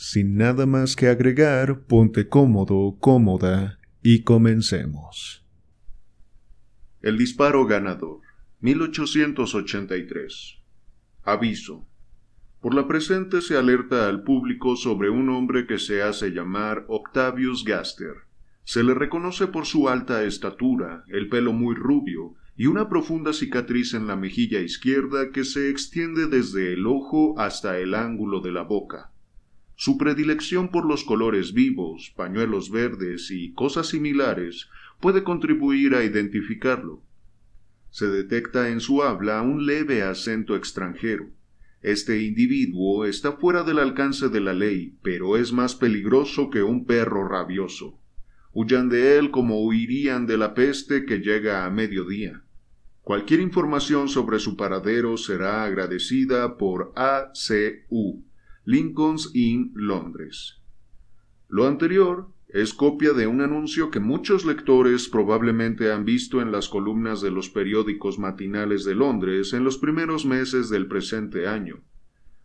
[0.00, 5.44] Sin nada más que agregar, ponte cómodo, cómoda y comencemos.
[7.02, 8.20] El disparo ganador,
[8.60, 10.58] 1883.
[11.24, 11.84] Aviso.
[12.60, 17.64] Por la presente se alerta al público sobre un hombre que se hace llamar Octavius
[17.64, 18.14] Gaster.
[18.62, 23.94] Se le reconoce por su alta estatura, el pelo muy rubio y una profunda cicatriz
[23.94, 28.62] en la mejilla izquierda que se extiende desde el ojo hasta el ángulo de la
[28.62, 29.10] boca.
[29.80, 37.04] Su predilección por los colores vivos, pañuelos verdes y cosas similares puede contribuir a identificarlo.
[37.88, 41.30] Se detecta en su habla un leve acento extranjero.
[41.80, 46.84] Este individuo está fuera del alcance de la ley, pero es más peligroso que un
[46.84, 48.00] perro rabioso.
[48.52, 52.42] Huyan de él como huirían de la peste que llega a mediodía.
[53.02, 58.24] Cualquier información sobre su paradero será agradecida por ACU.
[58.70, 60.60] Lincoln's Inn, Londres.
[61.48, 66.68] Lo anterior es copia de un anuncio que muchos lectores probablemente han visto en las
[66.68, 71.80] columnas de los periódicos matinales de Londres en los primeros meses del presente año.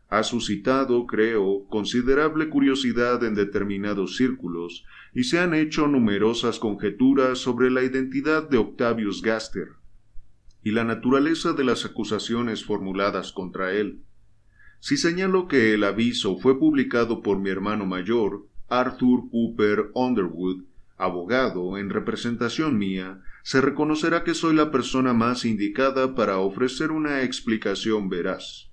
[0.07, 7.69] Ha suscitado, creo, considerable curiosidad en determinados círculos y se han hecho numerosas conjeturas sobre
[7.69, 9.71] la identidad de Octavius Gaster
[10.63, 14.05] y la naturaleza de las acusaciones formuladas contra él.
[14.85, 20.65] Si señalo que el aviso fue publicado por mi hermano mayor, Arthur Cooper Underwood,
[20.97, 27.21] abogado en representación mía, se reconocerá que soy la persona más indicada para ofrecer una
[27.21, 28.71] explicación veraz.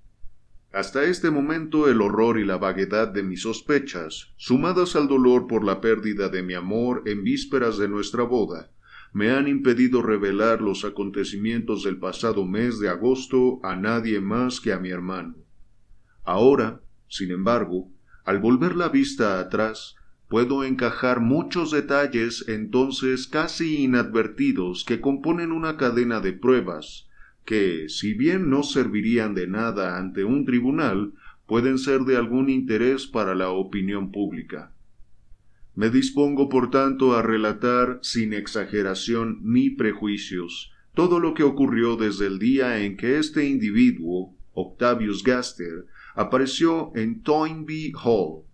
[0.72, 5.62] Hasta este momento el horror y la vaguedad de mis sospechas, sumadas al dolor por
[5.62, 8.72] la pérdida de mi amor en vísperas de nuestra boda,
[9.12, 14.72] me han impedido revelar los acontecimientos del pasado mes de agosto a nadie más que
[14.72, 15.36] a mi hermano.
[16.24, 17.88] Ahora, sin embargo,
[18.24, 19.96] al volver la vista atrás,
[20.28, 27.08] puedo encajar muchos detalles entonces casi inadvertidos que componen una cadena de pruebas,
[27.44, 31.12] que, si bien no servirían de nada ante un tribunal,
[31.46, 34.72] pueden ser de algún interés para la opinión pública.
[35.74, 42.26] Me dispongo, por tanto, a relatar, sin exageración ni prejuicios, todo lo que ocurrió desde
[42.26, 45.86] el día en que este individuo, Octavius Gaster,
[46.20, 48.44] apareció en Toynbee Hall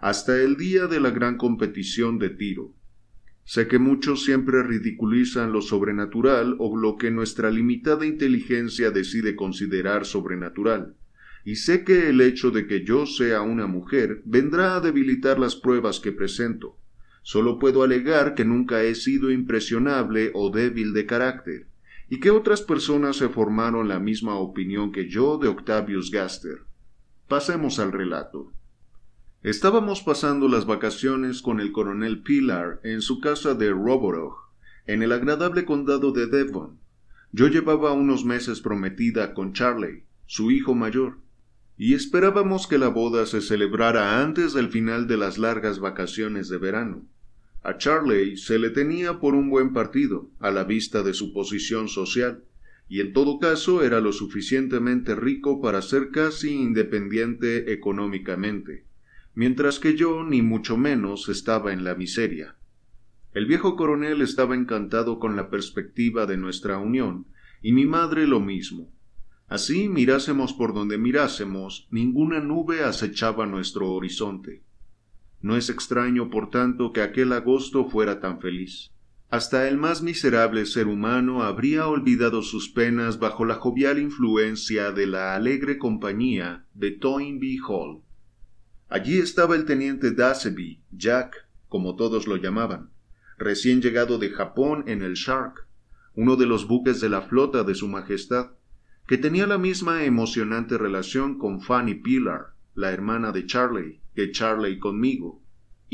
[0.00, 2.72] hasta el día de la gran competición de tiro.
[3.44, 10.06] Sé que muchos siempre ridiculizan lo sobrenatural o lo que nuestra limitada inteligencia decide considerar
[10.06, 10.96] sobrenatural,
[11.44, 15.54] y sé que el hecho de que yo sea una mujer vendrá a debilitar las
[15.54, 16.76] pruebas que presento.
[17.22, 21.68] Solo puedo alegar que nunca he sido impresionable o débil de carácter,
[22.10, 26.58] y que otras personas se formaron la misma opinión que yo de Octavius Gaster.
[27.28, 28.52] Pasemos al relato.
[29.42, 34.34] Estábamos pasando las vacaciones con el coronel Pilar en su casa de Roborog,
[34.86, 36.78] en el agradable condado de Devon.
[37.32, 41.16] Yo llevaba unos meses prometida con Charley, su hijo mayor,
[41.78, 46.58] y esperábamos que la boda se celebrara antes del final de las largas vacaciones de
[46.58, 47.06] verano.
[47.62, 51.88] A Charley se le tenía por un buen partido, a la vista de su posición
[51.88, 52.44] social,
[52.88, 58.84] y en todo caso era lo suficientemente rico para ser casi independiente económicamente,
[59.34, 62.56] mientras que yo ni mucho menos estaba en la miseria.
[63.32, 67.26] El viejo coronel estaba encantado con la perspectiva de nuestra unión,
[67.62, 68.92] y mi madre lo mismo.
[69.48, 74.62] Así mirásemos por donde mirásemos, ninguna nube acechaba nuestro horizonte.
[75.40, 78.93] No es extraño, por tanto, que aquel agosto fuera tan feliz.
[79.34, 85.08] Hasta el más miserable ser humano habría olvidado sus penas bajo la jovial influencia de
[85.08, 88.02] la alegre compañía de Toynbee Hall.
[88.88, 92.90] Allí estaba el teniente Daseby, Jack, como todos lo llamaban,
[93.36, 95.66] recién llegado de Japón en el Shark,
[96.14, 98.52] uno de los buques de la flota de su Majestad,
[99.08, 104.78] que tenía la misma emocionante relación con Fanny Pilar, la hermana de Charley, que Charley
[104.78, 105.42] conmigo,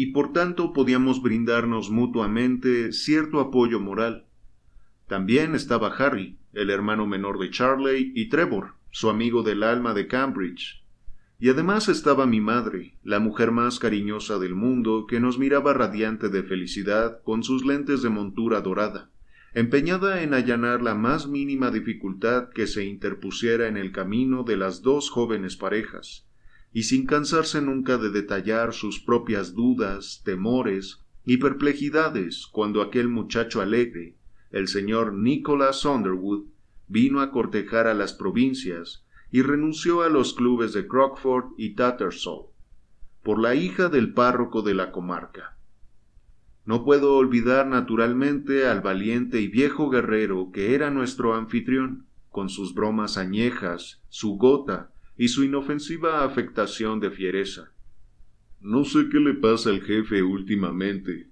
[0.00, 4.25] y por tanto podíamos brindarnos mutuamente cierto apoyo moral.
[5.06, 10.06] También estaba Harry, el hermano menor de Charley, y Trevor, su amigo del alma de
[10.06, 10.82] Cambridge.
[11.38, 16.31] Y además estaba mi madre, la mujer más cariñosa del mundo, que nos miraba radiante
[16.31, 19.11] de felicidad con sus lentes de montura dorada,
[19.53, 24.81] empeñada en allanar la más mínima dificultad que se interpusiera en el camino de las
[24.81, 26.26] dos jóvenes parejas,
[26.72, 33.61] y sin cansarse nunca de detallar sus propias dudas, temores y perplejidades cuando aquel muchacho
[33.61, 34.17] alegre,
[34.50, 36.44] el señor Nicholas Underwood,
[36.87, 42.46] vino a cortejar a las provincias y renunció a los clubes de Crockford y Tattersall,
[43.22, 45.56] por la hija del párroco de la comarca.
[46.64, 52.75] No puedo olvidar naturalmente al valiente y viejo guerrero que era nuestro anfitrión, con sus
[52.75, 57.75] bromas añejas, su gota y su inofensiva afectación de fiereza.
[58.58, 61.28] No sé qué le pasa al jefe últimamente,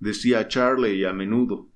[0.00, 1.70] decía Charley a menudo.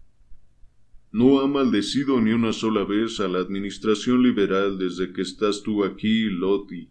[1.12, 5.84] No ha maldecido ni una sola vez a la administración liberal desde que estás tú
[5.84, 6.90] aquí, Lottie,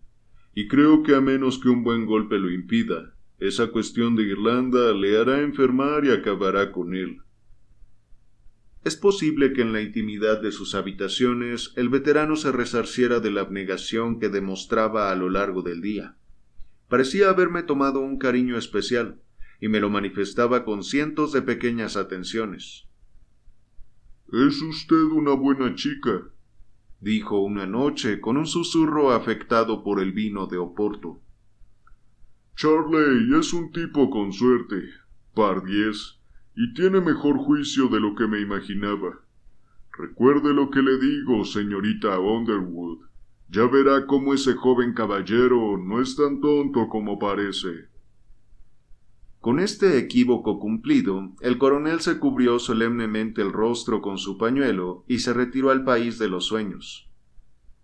[0.56, 4.94] y creo que a menos que un buen golpe lo impida, esa cuestión de Irlanda
[4.94, 7.18] le hará enfermar y acabará con él.
[8.88, 13.42] Es posible que en la intimidad de sus habitaciones el veterano se resarciera de la
[13.42, 16.16] abnegación que demostraba a lo largo del día.
[16.88, 19.20] Parecía haberme tomado un cariño especial,
[19.60, 22.88] y me lo manifestaba con cientos de pequeñas atenciones.
[24.32, 26.24] Es usted una buena chica,
[27.02, 31.20] dijo una noche con un susurro afectado por el vino de Oporto.
[32.56, 34.82] Charley es un tipo con suerte,
[35.34, 36.17] par diez,
[36.60, 39.20] y tiene mejor juicio de lo que me imaginaba.
[39.96, 43.06] Recuerde lo que le digo, señorita Underwood.
[43.48, 47.90] Ya verá cómo ese joven caballero no es tan tonto como parece.
[49.40, 55.20] Con este equívoco cumplido, el coronel se cubrió solemnemente el rostro con su pañuelo y
[55.20, 57.08] se retiró al país de los sueños.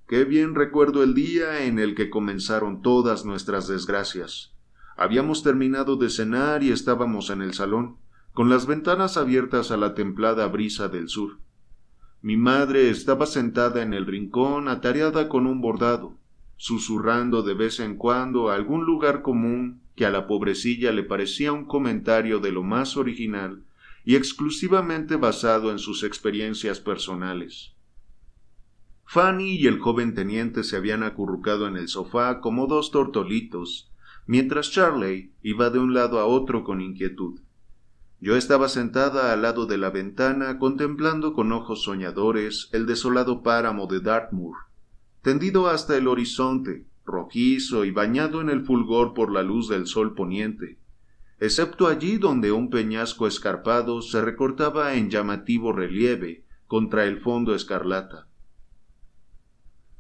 [0.07, 4.55] Qué bien recuerdo el día en el que comenzaron todas nuestras desgracias.
[4.97, 7.97] Habíamos terminado de cenar y estábamos en el salón,
[8.33, 11.37] con las ventanas abiertas a la templada brisa del sur.
[12.21, 16.17] Mi madre estaba sentada en el rincón atareada con un bordado,
[16.57, 21.65] susurrando de vez en cuando algún lugar común que a la pobrecilla le parecía un
[21.65, 23.63] comentario de lo más original
[24.03, 27.73] y exclusivamente basado en sus experiencias personales.
[29.05, 33.91] Fanny y el joven teniente se habían acurrucado en el sofá como dos tortolitos,
[34.25, 37.39] mientras Charley iba de un lado a otro con inquietud.
[38.23, 43.85] Yo estaba sentada al lado de la ventana contemplando con ojos soñadores el desolado páramo
[43.85, 44.55] de Dartmoor,
[45.21, 50.15] tendido hasta el horizonte, rojizo y bañado en el fulgor por la luz del sol
[50.15, 50.79] poniente,
[51.41, 58.29] excepto allí donde un peñasco escarpado se recortaba en llamativo relieve contra el fondo escarlata.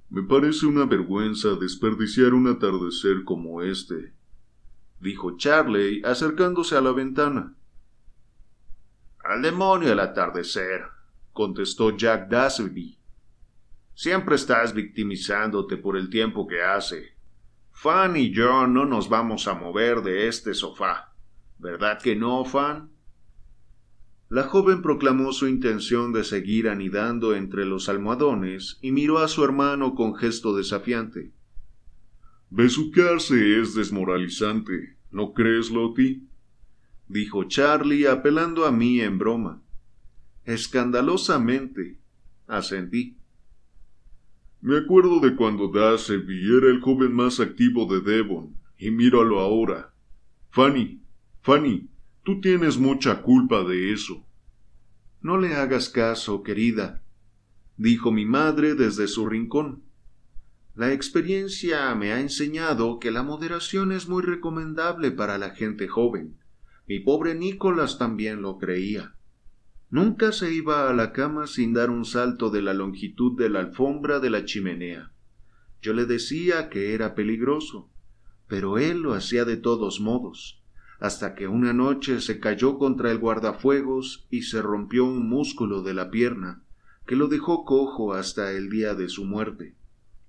[0.09, 4.13] Me parece una vergüenza desperdiciar un atardecer como este,
[5.01, 7.57] dijo Charley acercándose a la ventana.
[9.23, 10.83] Al demonio el atardecer,
[11.31, 12.97] contestó Jack Dasby,
[13.95, 17.13] Siempre estás victimizándote por el tiempo que hace.
[17.71, 21.13] Fan y yo no nos vamos a mover de este sofá.
[21.59, 22.89] ¿Verdad que no, Fan?
[24.29, 29.43] La joven proclamó su intención de seguir anidando entre los almohadones y miró a su
[29.43, 31.31] hermano con gesto desafiante.
[32.49, 36.23] Besuquearse es desmoralizante, ¿no crees, Lottie?
[37.13, 39.61] Dijo Charlie apelando a mí en broma.
[40.45, 41.99] Escandalosamente,
[42.47, 43.19] asentí.
[44.61, 49.93] Me acuerdo de cuando Daseby era el joven más activo de Devon, y míralo ahora.
[50.49, 51.03] Fanny,
[51.41, 51.87] Fanny,
[52.23, 54.25] tú tienes mucha culpa de eso.
[55.21, 57.03] No le hagas caso, querida,
[57.77, 59.83] dijo mi madre desde su rincón.
[60.73, 66.39] La experiencia me ha enseñado que la moderación es muy recomendable para la gente joven.
[66.87, 69.15] Mi pobre Nicolás también lo creía.
[69.89, 73.59] Nunca se iba a la cama sin dar un salto de la longitud de la
[73.59, 75.11] alfombra de la chimenea.
[75.81, 77.89] Yo le decía que era peligroso,
[78.47, 80.61] pero él lo hacía de todos modos,
[80.99, 85.93] hasta que una noche se cayó contra el guardafuegos y se rompió un músculo de
[85.93, 86.63] la pierna,
[87.05, 89.75] que lo dejó cojo hasta el día de su muerte,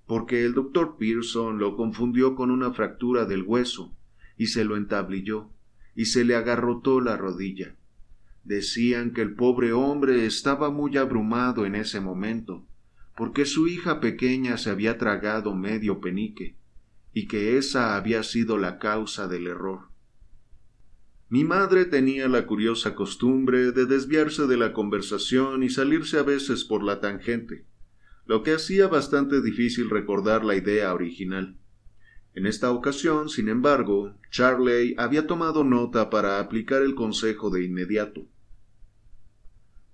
[0.06, 3.94] porque el doctor Pearson lo confundió con una fractura del hueso,
[4.36, 5.50] y se lo entablilló,
[5.94, 7.76] y se le agarrotó la rodilla.
[8.44, 12.66] Decían que el pobre hombre estaba muy abrumado en ese momento,
[13.16, 16.56] porque su hija pequeña se había tragado medio penique,
[17.12, 19.88] y que esa había sido la causa del error.
[21.28, 26.64] Mi madre tenía la curiosa costumbre de desviarse de la conversación y salirse a veces
[26.64, 27.64] por la tangente,
[28.26, 31.58] lo que hacía bastante difícil recordar la idea original.
[32.34, 38.26] En esta ocasión, sin embargo, Charley había tomado nota para aplicar el consejo de inmediato.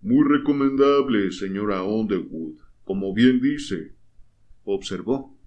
[0.00, 3.94] Muy recomendable, señora Underwood, como bien dice,
[4.64, 5.38] observó.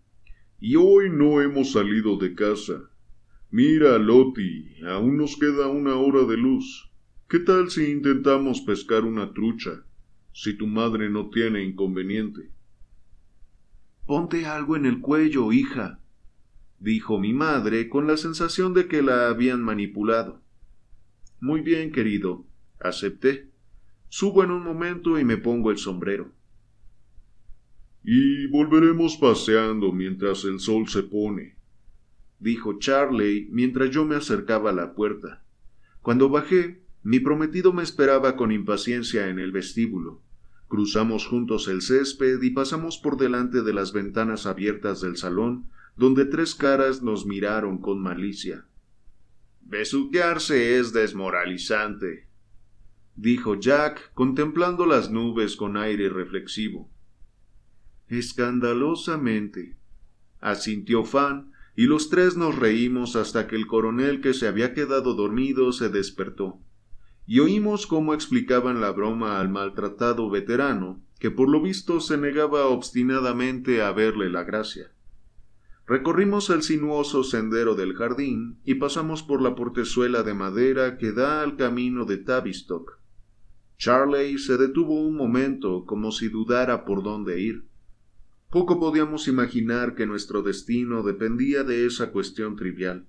[0.60, 2.92] Y hoy no hemos salido de casa.
[3.50, 6.92] Mira, Lottie, aún nos queda una hora de luz.
[7.28, 9.84] ¿Qué tal si intentamos pescar una trucha?
[10.32, 12.52] Si tu madre no tiene inconveniente.
[14.06, 16.03] Ponte algo en el cuello, hija,
[16.84, 20.42] dijo mi madre con la sensación de que la habían manipulado.
[21.40, 22.46] Muy bien, querido,
[22.78, 23.50] acepté.
[24.10, 26.34] Subo en un momento y me pongo el sombrero.
[28.04, 31.56] Y volveremos paseando mientras el sol se pone,
[32.40, 35.42] dijo Charley mientras yo me acercaba a la puerta.
[36.02, 40.22] Cuando bajé, mi prometido me esperaba con impaciencia en el vestíbulo.
[40.68, 46.26] Cruzamos juntos el césped y pasamos por delante de las ventanas abiertas del salón, donde
[46.26, 48.66] tres caras nos miraron con malicia.
[49.62, 52.28] Besuquearse es desmoralizante,
[53.16, 56.90] dijo Jack, contemplando las nubes con aire reflexivo.
[58.08, 59.78] Escandalosamente,
[60.40, 65.16] asintió Fan, y los tres nos reímos hasta que el coronel que se había quedado
[65.16, 66.60] dormido se despertó,
[67.26, 72.66] y oímos cómo explicaban la broma al maltratado veterano, que por lo visto se negaba
[72.66, 74.93] obstinadamente a verle la gracia.
[75.86, 81.42] Recorrimos el sinuoso sendero del jardín y pasamos por la portezuela de madera que da
[81.42, 83.04] al camino de Tavistock,
[83.84, 87.66] Charley se detuvo un momento como si dudara por dónde ir.
[88.50, 93.08] Poco podíamos imaginar que nuestro destino dependía de esa cuestión trivial.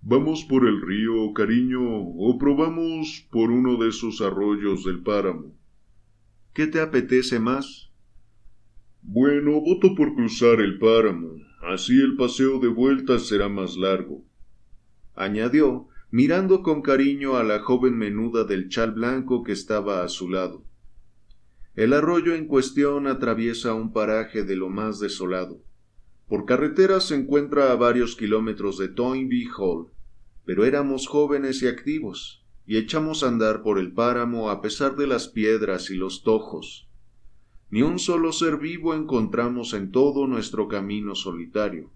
[0.00, 5.54] ¿Vamos por el río, cariño, o probamos por uno de esos arroyos del páramo?
[6.54, 7.90] ¿Qué te apetece más?
[9.08, 11.36] Bueno, voto por cruzar el páramo.
[11.62, 14.24] Así el paseo de vuelta será más largo.
[15.14, 20.28] Añadió, mirando con cariño a la joven menuda del chal blanco que estaba a su
[20.28, 20.64] lado.
[21.76, 25.62] El arroyo en cuestión atraviesa un paraje de lo más desolado.
[26.26, 29.86] Por carretera se encuentra a varios kilómetros de Toynbee Hall,
[30.44, 35.06] pero éramos jóvenes y activos, y echamos a andar por el páramo a pesar de
[35.06, 36.85] las piedras y los tojos.
[37.70, 41.90] Ni un solo ser vivo encontramos en todo nuestro camino solitario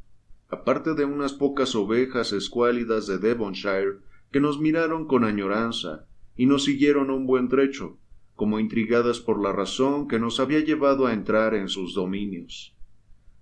[0.51, 3.99] aparte de unas pocas ovejas escuálidas de Devonshire
[4.33, 7.99] que nos miraron con añoranza y nos siguieron un buen trecho,
[8.35, 12.75] como intrigadas por la razón que nos había llevado a entrar en sus dominios.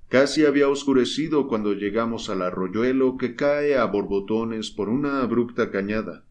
[0.08, 6.24] Casi había oscurecido cuando llegamos al arroyuelo que cae a borbotones por una abrupta cañada,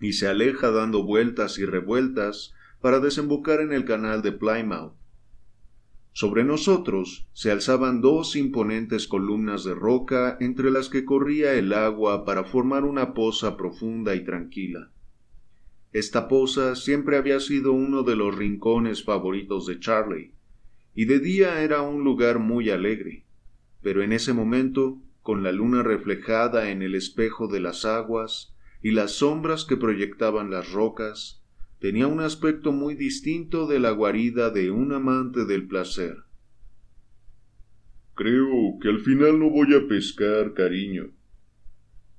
[0.00, 4.94] y se aleja dando vueltas y revueltas para desembocar en el canal de Plymouth.
[6.14, 12.26] Sobre nosotros se alzaban dos imponentes columnas de roca entre las que corría el agua
[12.26, 14.90] para formar una poza profunda y tranquila.
[15.92, 20.32] Esta poza siempre había sido uno de los rincones favoritos de Charley,
[20.94, 23.24] y de día era un lugar muy alegre,
[23.82, 28.90] pero en ese momento, con la luna reflejada en el espejo de las aguas y
[28.90, 31.41] las sombras que proyectaban las rocas,
[31.82, 36.16] tenía un aspecto muy distinto de la guarida de un amante del placer.
[38.14, 41.10] Creo que al final no voy a pescar, cariño,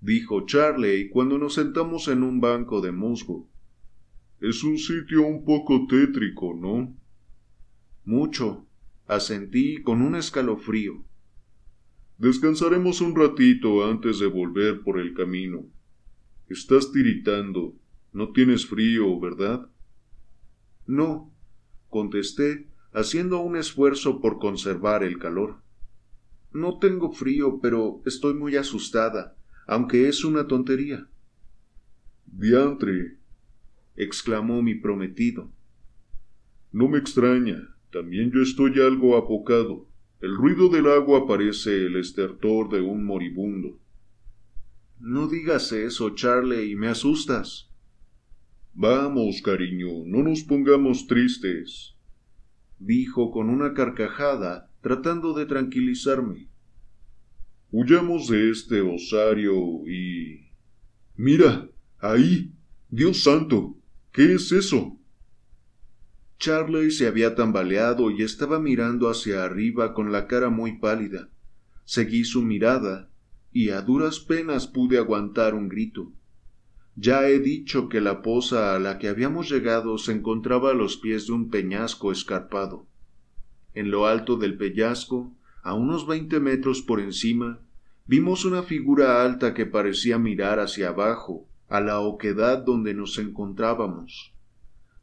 [0.02, 3.50] dijo Charley cuando nos sentamos en un banco de musgo.
[4.42, 6.94] Es un sitio un poco tétrico, ¿no?
[8.04, 8.68] Mucho,
[9.08, 11.06] asentí con un escalofrío.
[12.18, 15.64] Descansaremos un ratito antes de volver por el camino.
[16.50, 17.76] Estás tiritando.
[18.14, 19.68] No tienes frío, ¿verdad?
[20.86, 21.34] No,
[21.90, 25.62] contesté, haciendo un esfuerzo por conservar el calor.
[26.52, 31.08] No tengo frío, pero estoy muy asustada, aunque es una tontería.
[32.28, 33.18] Diantre,
[33.96, 35.52] exclamó mi prometido.
[36.72, 39.88] No me extraña, también yo estoy algo apocado.
[40.20, 43.80] El ruido del agua parece el estertor de un moribundo.
[45.00, 47.73] No digas eso, Charlie, me asustas.
[48.76, 51.96] Vamos, cariño, no nos pongamos tristes,
[52.80, 56.50] dijo con una carcajada, tratando de tranquilizarme.
[57.72, 60.50] Huyamos de este osario y...
[61.16, 62.52] Mira, ahí.
[62.90, 63.78] Dios santo.
[64.12, 65.00] ¿Qué es eso?
[66.38, 71.30] Charley se había tambaleado y estaba mirando hacia arriba con la cara muy pálida.
[71.86, 73.10] Seguí su mirada
[73.52, 76.12] y a duras penas pude aguantar un grito.
[76.96, 80.98] Ya he dicho que la poza a la que habíamos llegado se encontraba a los
[80.98, 82.86] pies de un peñasco escarpado.
[83.74, 85.32] En lo alto del peñasco,
[85.64, 87.62] A unos veinte metros por encima,
[88.06, 94.34] vimos una figura alta que parecía mirar hacia abajo, a la oquedad donde nos encontrábamos.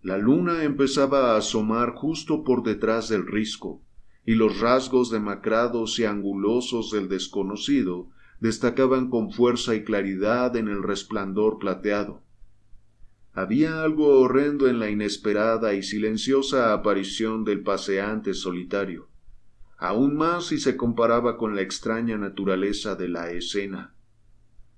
[0.03, 3.81] La luna empezaba a asomar justo por detrás del risco,
[4.27, 10.83] y los rasgos demacrados y angulosos del desconocido destacaban con fuerza y claridad en el
[10.83, 12.23] resplandor plateado.
[13.33, 19.09] Había algo horrendo en la inesperada y silenciosa aparición del paseante solitario,
[19.79, 23.95] aún más si se comparaba con la extraña naturaleza de la escena.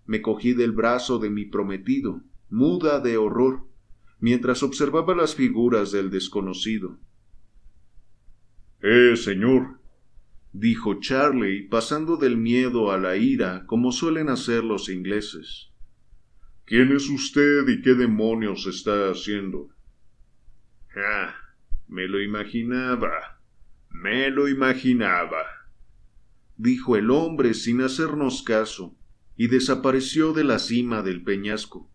[0.04, 3.64] Me cogí del brazo de mi prometido, muda de horror,
[4.18, 6.98] mientras observaba las figuras del desconocido.
[8.82, 9.78] Eh, señor,
[10.52, 15.70] dijo Charley, pasando del miedo a la ira, como suelen hacer los ingleses.
[16.64, 19.70] ¿Quién es usted y qué demonios está haciendo?
[20.94, 21.34] Ah,
[21.88, 23.40] me lo imaginaba.
[23.90, 25.44] Me lo imaginaba.
[26.56, 28.94] dijo el hombre sin hacernos caso,
[29.36, 31.90] y desapareció de la cima del peñasco.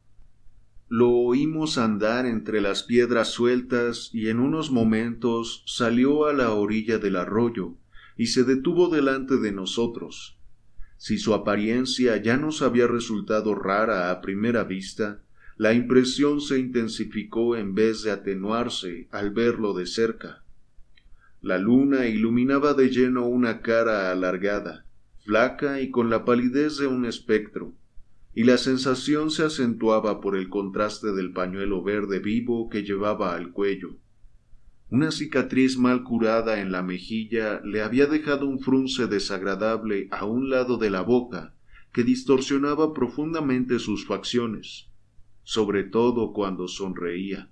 [0.89, 6.97] Lo oímos andar entre las piedras sueltas y en unos momentos salió a la orilla
[6.97, 7.77] del arroyo
[8.17, 10.37] y se detuvo delante de nosotros.
[10.97, 15.21] Si su apariencia ya nos había resultado rara a primera vista,
[15.55, 20.43] la impresión se intensificó en vez de atenuarse al verlo de cerca.
[21.41, 24.85] La luna iluminaba de lleno una cara alargada,
[25.23, 27.73] flaca y con la palidez de un espectro,
[28.33, 33.51] y la sensación se acentuaba por el contraste del pañuelo verde vivo que llevaba al
[33.51, 33.97] cuello.
[34.89, 40.49] Una cicatriz mal curada en la mejilla le había dejado un frunce desagradable a un
[40.49, 41.53] lado de la boca
[41.91, 44.87] que distorsionaba profundamente sus facciones,
[45.43, 47.49] sobre todo cuando sonreía.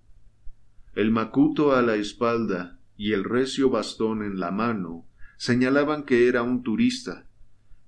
[0.93, 6.41] El macuto a la espalda y el recio bastón en la mano señalaban que era
[6.41, 7.27] un turista,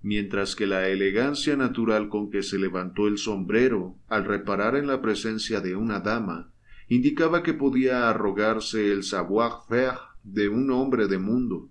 [0.01, 5.01] mientras que la elegancia natural con que se levantó el sombrero al reparar en la
[5.01, 6.51] presencia de una dama
[6.89, 11.69] indicaba que podía arrogarse el savoir-faire de un hombre de mundo.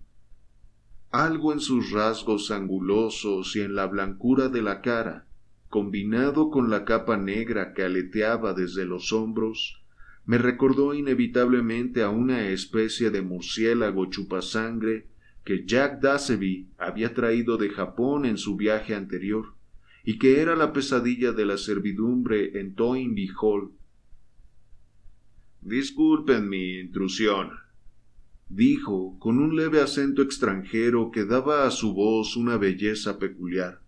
[1.11, 5.27] Algo en sus rasgos angulosos y en la blancura de la cara,
[5.69, 9.83] combinado con la capa negra que aleteaba desde los hombros,
[10.27, 15.07] me recordó inevitablemente a una especie de murciélago chupasangre
[15.45, 19.55] que Jack Daseby había traído de Japón en su viaje anterior,
[20.05, 23.31] y que era la pesadilla de la servidumbre en Toynbee.
[25.67, 27.51] Disculpen mi intrusión,
[28.49, 33.81] dijo con un leve acento extranjero que daba a su voz una belleza peculiar.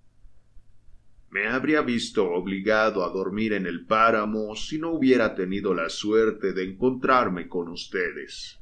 [1.31, 6.53] Me habría visto obligado a dormir en el páramo si no hubiera tenido la suerte
[6.53, 8.59] de encontrarme con ustedes.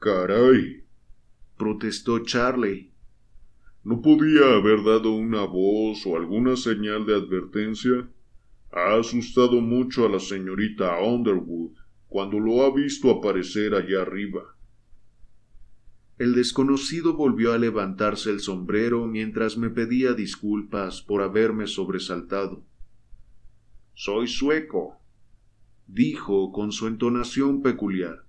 [0.00, 0.82] Caray,
[1.56, 2.90] protestó Charley.
[3.84, 8.08] ¿No podía haber dado una voz o alguna señal de advertencia?
[8.72, 11.81] Ha asustado mucho a la señorita Underwood
[12.12, 14.54] cuando lo ha visto aparecer allá arriba.
[16.18, 22.62] El desconocido volvió a levantarse el sombrero mientras me pedía disculpas por haberme sobresaltado.
[23.94, 24.98] Soy sueco,
[25.86, 28.26] dijo con su entonación peculiar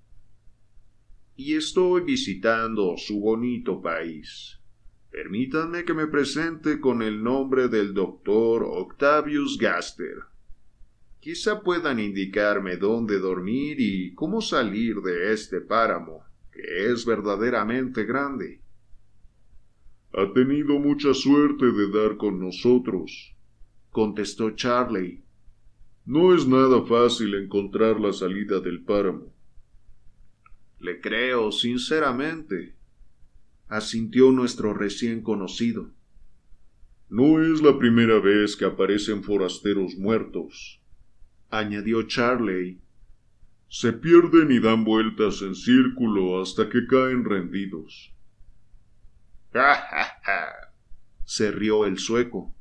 [1.35, 4.59] y estoy visitando su bonito país.
[5.11, 10.32] Permítanme que me presente con el nombre del doctor Octavius Gaster.
[11.23, 18.59] Quizá puedan indicarme dónde dormir y cómo salir de este páramo, que es verdaderamente grande.
[20.11, 23.37] Ha tenido mucha suerte de dar con nosotros,
[23.89, 25.23] contestó Charley.
[26.05, 29.33] No es nada fácil encontrar la salida del páramo.
[30.81, 32.75] Le creo sinceramente,
[33.69, 35.89] asintió nuestro recién conocido.
[37.07, 40.82] No es la primera vez que aparecen forasteros muertos,
[41.57, 42.79] añadió Charley.
[43.69, 48.13] Se pierden y dan vueltas en círculo hasta que caen rendidos.
[49.53, 50.73] ¡Ja, ja, ja!
[51.25, 52.53] se rió el sueco.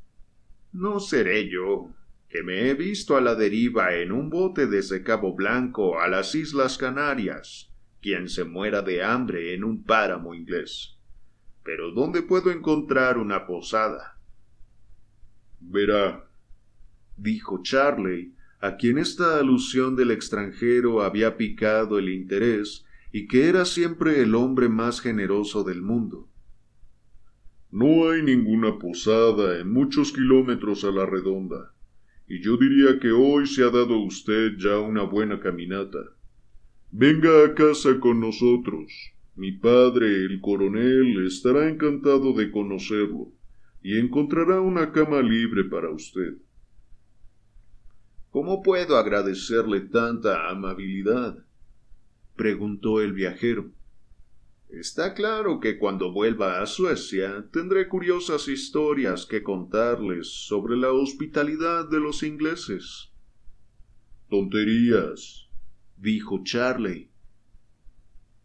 [0.73, 1.91] No seré yo,
[2.29, 6.35] que me he visto a la deriva en un bote desde Cabo Blanco a las
[6.35, 10.97] Islas Canarias quien se muera de hambre en un páramo inglés.
[11.63, 14.19] Pero ¿dónde puedo encontrar una posada?
[15.61, 16.29] Verá,
[17.17, 23.65] dijo Charley, a quien esta alusión del extranjero había picado el interés y que era
[23.65, 26.29] siempre el hombre más generoso del mundo.
[27.73, 31.75] No hay ninguna posada en muchos kilómetros a la redonda,
[32.29, 35.99] y yo diría que hoy se ha dado usted ya una buena caminata.
[36.93, 38.93] Venga a casa con nosotros.
[39.35, 43.33] Mi padre, el coronel, estará encantado de conocerlo
[43.83, 46.37] y encontrará una cama libre para usted.
[48.33, 51.45] ¿Cómo puedo agradecerle tanta amabilidad?
[52.35, 53.71] preguntó el viajero.
[54.71, 61.91] Está claro que cuando vuelva a Suecia tendré curiosas historias que contarles sobre la hospitalidad
[61.91, 63.13] de los ingleses.
[64.31, 65.51] Tonterías,
[65.99, 67.11] dijo Charley.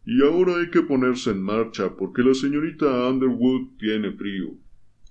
[0.04, 4.50] Y ahora hay que ponerse en marcha porque la señorita Underwood tiene frío.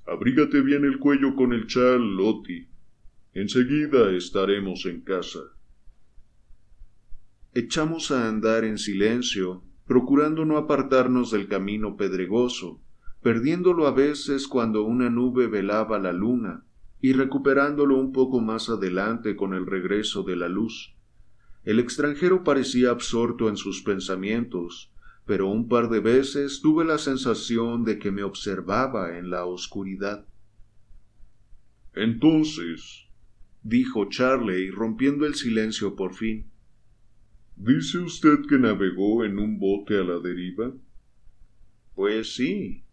[0.05, 2.76] Abrígate bien el cuello con el chal, Lottie.
[3.37, 5.41] Enseguida estaremos en casa.
[7.53, 12.81] Echamos a andar en silencio, procurando no apartarnos del camino pedregoso,
[13.21, 16.65] perdiéndolo a veces cuando una nube velaba la luna,
[16.99, 20.95] y recuperándolo un poco más adelante con el regreso de la luz.
[21.63, 24.91] El extranjero parecía absorto en sus pensamientos,
[25.27, 30.25] pero un par de veces tuve la sensación de que me observaba en la oscuridad.
[31.93, 33.06] Entonces,
[33.67, 36.49] dijo Charley, rompiendo el silencio por fin,
[37.57, 40.71] ¿dice usted que navegó en un bote a la deriva?
[41.93, 42.85] Pues sí,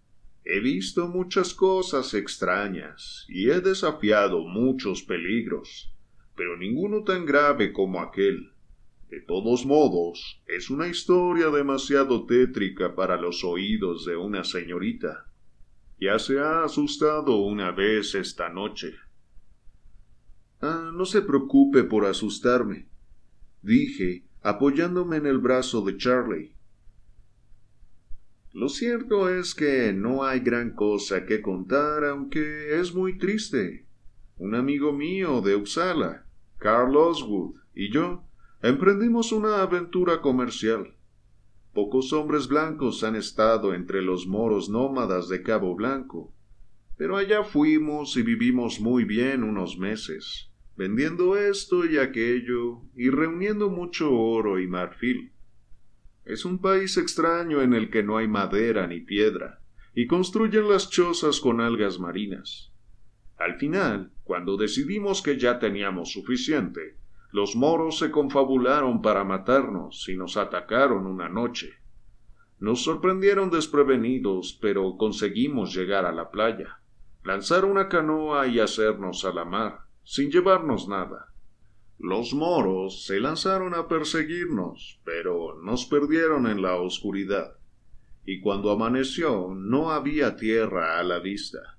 [0.44, 5.94] he visto muchas cosas extrañas y he desafiado muchos peligros,
[6.34, 8.50] pero ninguno tan grave como aquel.
[9.10, 15.30] De todos modos, es una historia demasiado tétrica para los oídos de una señorita.
[16.00, 18.96] Ya se ha asustado una vez esta noche.
[20.60, 22.86] Ah, no se preocupe por asustarme,
[23.62, 26.54] dije, apoyándome en el brazo de Charley.
[28.52, 33.86] Lo cierto es que no hay gran cosa que contar, aunque es muy triste.
[34.36, 36.26] Un amigo mío de Uppsala,
[36.58, 38.24] Carl Oswood, y yo
[38.62, 40.94] emprendimos una aventura comercial.
[41.72, 46.33] Pocos hombres blancos han estado entre los moros nómadas de Cabo Blanco,
[46.96, 53.68] pero allá fuimos y vivimos muy bien unos meses, vendiendo esto y aquello y reuniendo
[53.68, 55.32] mucho oro y marfil.
[56.24, 59.60] Es un país extraño en el que no hay madera ni piedra,
[59.94, 62.72] y construyen las chozas con algas marinas.
[63.36, 66.96] Al final, cuando decidimos que ya teníamos suficiente,
[67.32, 71.74] los moros se confabularon para matarnos y nos atacaron una noche.
[72.60, 76.78] Nos sorprendieron desprevenidos, pero conseguimos llegar a la playa,
[77.24, 81.32] lanzar una canoa y hacernos a la mar, sin llevarnos nada.
[81.98, 87.56] Los moros se lanzaron a perseguirnos, pero nos perdieron en la oscuridad,
[88.26, 91.78] y cuando amaneció no había tierra a la vista.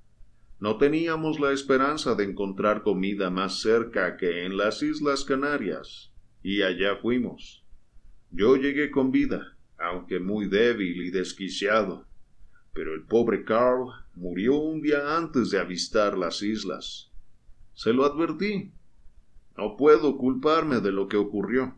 [0.60, 6.64] No teníamos la esperanza de encontrar comida más cerca que en las Islas Canarias, y
[6.64, 7.64] allá fuimos.
[8.32, 12.08] Yo llegué con vida, aunque muy débil y desquiciado,
[12.74, 17.12] pero el pobre Carl murió un día antes de avistar las islas.
[17.74, 18.72] Se lo advertí.
[19.58, 21.78] No puedo culparme de lo que ocurrió.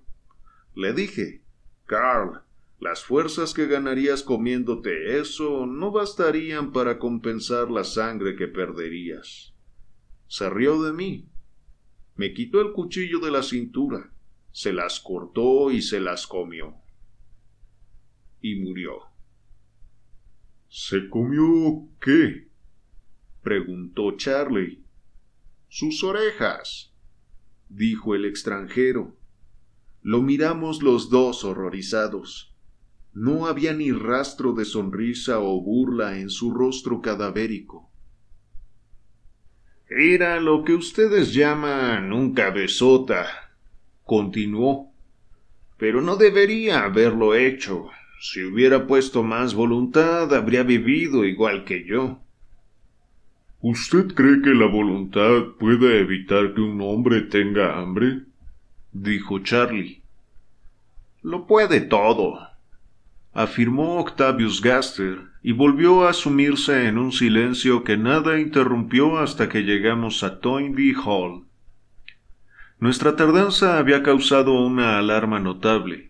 [0.75, 1.43] Le dije,
[1.85, 2.41] Carl,
[2.79, 9.53] las fuerzas que ganarías comiéndote eso no bastarían para compensar la sangre que perderías.
[10.27, 11.27] Se rió de mí.
[12.15, 14.11] Me quitó el cuchillo de la cintura,
[14.51, 16.75] se las cortó y se las comió.
[18.41, 19.06] Y murió.
[20.69, 22.47] ¿Se comió qué?
[23.41, 24.83] preguntó Charlie.
[25.69, 26.93] Sus orejas,
[27.69, 29.15] dijo el extranjero.
[30.01, 32.53] Lo miramos los dos horrorizados.
[33.13, 37.89] No había ni rastro de sonrisa o burla en su rostro cadavérico.
[39.89, 43.55] Era lo que ustedes llaman un cabezota,
[44.03, 44.91] continuó.
[45.77, 47.89] Pero no debería haberlo hecho.
[48.19, 52.19] Si hubiera puesto más voluntad, habría vivido igual que yo.
[53.61, 58.21] ¿Usted cree que la voluntad puede evitar que un hombre tenga hambre?
[58.91, 60.01] dijo Charlie.
[61.21, 62.39] Lo puede todo,
[63.33, 69.61] afirmó Octavius Gaster, y volvió a sumirse en un silencio que nada interrumpió hasta que
[69.61, 71.45] llegamos a Toynbee Hall.
[72.79, 76.06] Nuestra tardanza había causado una alarma notable,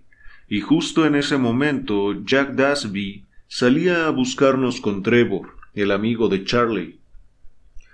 [0.50, 6.44] y justo en ese momento Jack Dasby salía a buscarnos con Trevor, el amigo de
[6.44, 7.00] Charlie.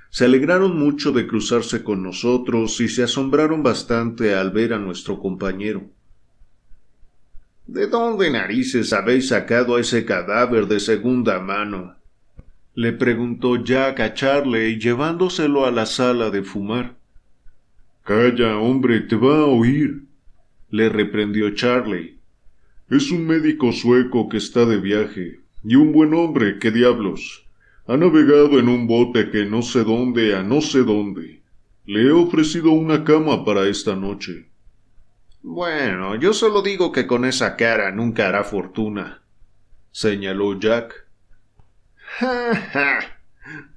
[0.09, 5.19] Se alegraron mucho de cruzarse con nosotros y se asombraron bastante al ver a nuestro
[5.19, 5.83] compañero.
[7.65, 11.95] ¿De dónde narices habéis sacado ese cadáver de segunda mano?
[12.75, 16.95] le preguntó Jack a Charley llevándoselo a la sala de fumar.
[18.03, 20.03] Calla, hombre, te va a oír,
[20.71, 22.12] le reprendió Charley.
[22.89, 27.47] Es un médico sueco que está de viaje, y un buen hombre, qué diablos.
[27.87, 31.41] Ha navegado en un bote que no sé dónde a no sé dónde.
[31.85, 34.49] Le he ofrecido una cama para esta noche.
[35.41, 39.21] Bueno, yo solo digo que con esa cara nunca hará fortuna,
[39.91, 40.93] señaló Jack.
[42.19, 42.99] Ja, ja.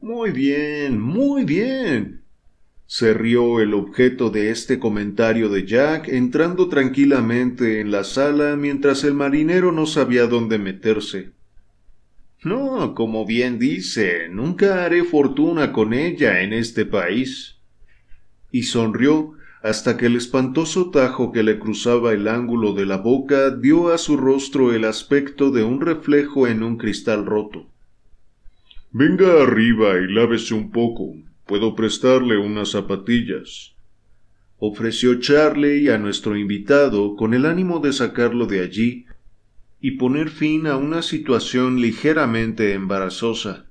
[0.01, 2.23] Muy bien, muy bien.
[2.89, 9.03] Se rió el objeto de este comentario de Jack entrando tranquilamente en la sala mientras
[9.03, 11.33] el marinero no sabía dónde meterse.
[12.45, 17.57] No, como bien dice, nunca haré fortuna con ella en este país.
[18.53, 19.33] Y sonrió
[19.65, 23.99] hasta que el espantoso tajo que le cruzaba el ángulo de la boca dio a
[23.99, 27.67] su rostro el aspecto de un reflejo en un cristal roto.
[28.93, 31.17] Venga arriba y lávese un poco.
[31.47, 33.77] Puedo prestarle unas zapatillas.
[34.59, 39.07] Ofreció Charley a nuestro invitado con el ánimo de sacarlo de allí
[39.81, 43.67] y poner fin a una situación ligeramente embarazosa.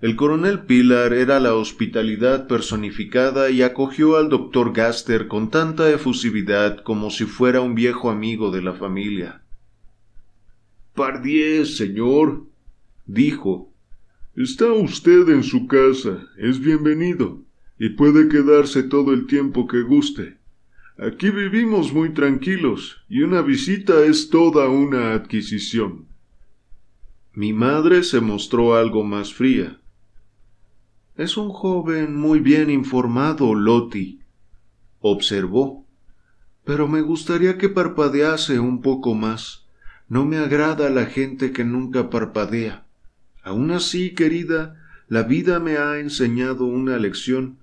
[0.00, 6.84] El coronel Pilar era la hospitalidad personificada y acogió al doctor Gaster con tanta efusividad
[6.84, 9.42] como si fuera un viejo amigo de la familia.
[10.94, 12.44] Pardiez, señor,
[13.06, 13.71] dijo.
[14.34, 17.42] Está usted en su casa, es bienvenido,
[17.78, 20.38] y puede quedarse todo el tiempo que guste.
[20.96, 26.06] Aquí vivimos muy tranquilos, y una visita es toda una adquisición.
[27.34, 29.82] Mi madre se mostró algo más fría.
[31.14, 34.20] Es un joven muy bien informado, Loti,
[35.00, 35.86] observó.
[36.64, 39.66] Pero me gustaría que parpadease un poco más.
[40.08, 42.81] No me agrada la gente que nunca parpadea.
[43.42, 44.76] Aun así, querida,
[45.08, 47.58] la vida me ha enseñado una lección,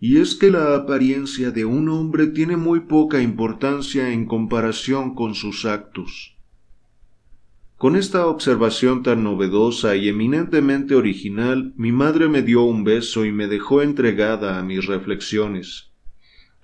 [0.00, 5.34] y es que la apariencia de un hombre tiene muy poca importancia en comparación con
[5.34, 6.36] sus actos.
[7.76, 13.32] Con esta observación tan novedosa y eminentemente original, mi madre me dio un beso y
[13.32, 15.90] me dejó entregada a mis reflexiones.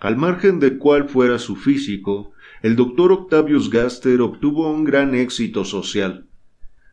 [0.00, 5.64] Al margen de cuál fuera su físico, el doctor Octavius Gaster obtuvo un gran éxito
[5.64, 6.26] social.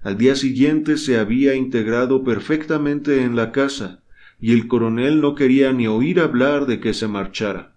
[0.01, 4.01] Al día siguiente se había integrado perfectamente en la casa,
[4.39, 7.75] y el coronel no quería ni oír hablar de que se marchara.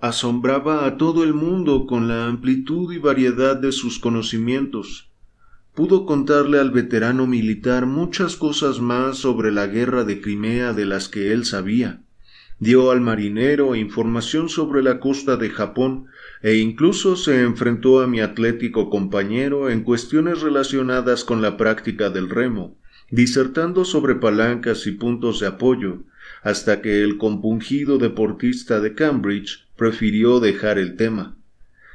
[0.00, 5.12] Asombraba a todo el mundo con la amplitud y variedad de sus conocimientos,
[5.74, 11.08] pudo contarle al veterano militar muchas cosas más sobre la guerra de Crimea de las
[11.08, 12.02] que él sabía.
[12.58, 16.06] Dio al marinero información sobre la costa de Japón
[16.42, 22.28] e incluso se enfrentó a mi atlético compañero en cuestiones relacionadas con la práctica del
[22.28, 22.76] remo,
[23.10, 26.02] disertando sobre palancas y puntos de apoyo,
[26.42, 31.36] hasta que el compungido deportista de Cambridge prefirió dejar el tema.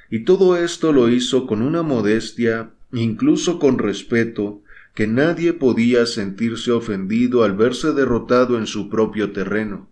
[0.09, 4.61] Y todo esto lo hizo con una modestia incluso con respeto,
[4.93, 9.89] que nadie podía sentirse ofendido al verse derrotado en su propio terreno.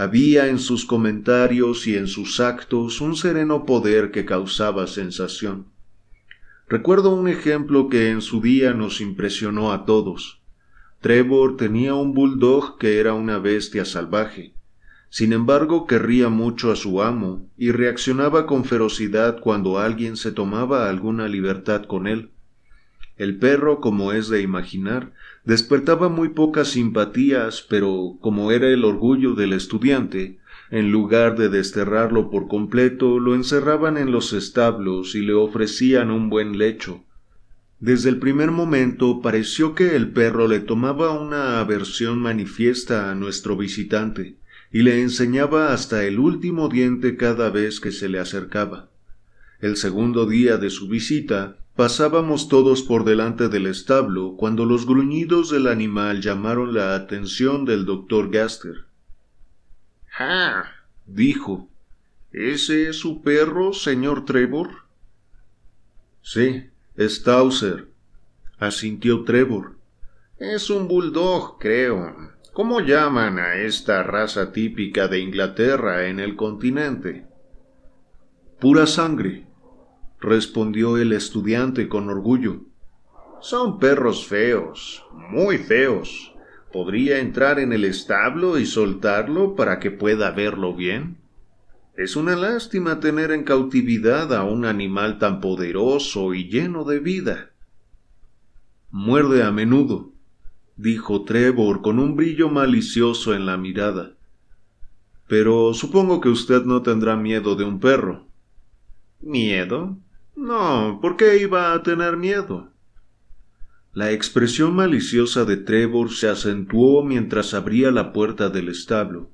[0.00, 5.66] Había en sus comentarios y en sus actos un sereno poder que causaba sensación.
[6.70, 10.40] Recuerdo un ejemplo que en su día nos impresionó a todos.
[11.02, 14.54] Trevor tenía un bulldog que era una bestia salvaje.
[15.10, 20.88] Sin embargo, querría mucho a su amo y reaccionaba con ferocidad cuando alguien se tomaba
[20.88, 22.30] alguna libertad con él.
[23.18, 25.12] El perro, como es de imaginar,
[25.44, 30.38] despertaba muy pocas simpatías, pero como era el orgullo del estudiante,
[30.70, 36.30] en lugar de desterrarlo por completo, lo encerraban en los establos y le ofrecían un
[36.30, 37.02] buen lecho.
[37.80, 43.56] Desde el primer momento pareció que el perro le tomaba una aversión manifiesta a nuestro
[43.56, 44.36] visitante
[44.70, 48.90] y le enseñaba hasta el último diente cada vez que se le acercaba.
[49.60, 55.50] El segundo día de su visita, pasábamos todos por delante del establo cuando los gruñidos
[55.50, 58.84] del animal llamaron la atención del doctor Gaster.
[60.18, 60.64] —¡Ah!
[61.06, 61.68] dijo.
[62.32, 64.84] ¿Ese es su perro, señor Trevor?
[66.22, 67.88] Sí, es Tauser,
[68.58, 69.76] asintió Trevor.
[70.38, 72.30] Es un bulldog, creo.
[72.52, 77.26] ¿Cómo llaman a esta raza típica de Inglaterra en el continente?
[78.58, 79.46] Pura sangre,
[80.20, 82.60] respondió el estudiante con orgullo.
[83.40, 86.34] Son perros feos, muy feos.
[86.72, 91.16] ¿Podría entrar en el establo y soltarlo para que pueda verlo bien?
[91.96, 97.50] Es una lástima tener en cautividad a un animal tan poderoso y lleno de vida.
[98.90, 100.12] Muerde a menudo,
[100.76, 104.12] dijo Trevor con un brillo malicioso en la mirada.
[105.28, 108.26] Pero supongo que usted no tendrá miedo de un perro.
[109.20, 109.98] ¿Miedo?
[110.40, 112.70] No, ¿por qué iba a tener miedo?
[113.92, 119.28] La expresión maliciosa de Trevor se acentuó mientras abría la puerta del establo.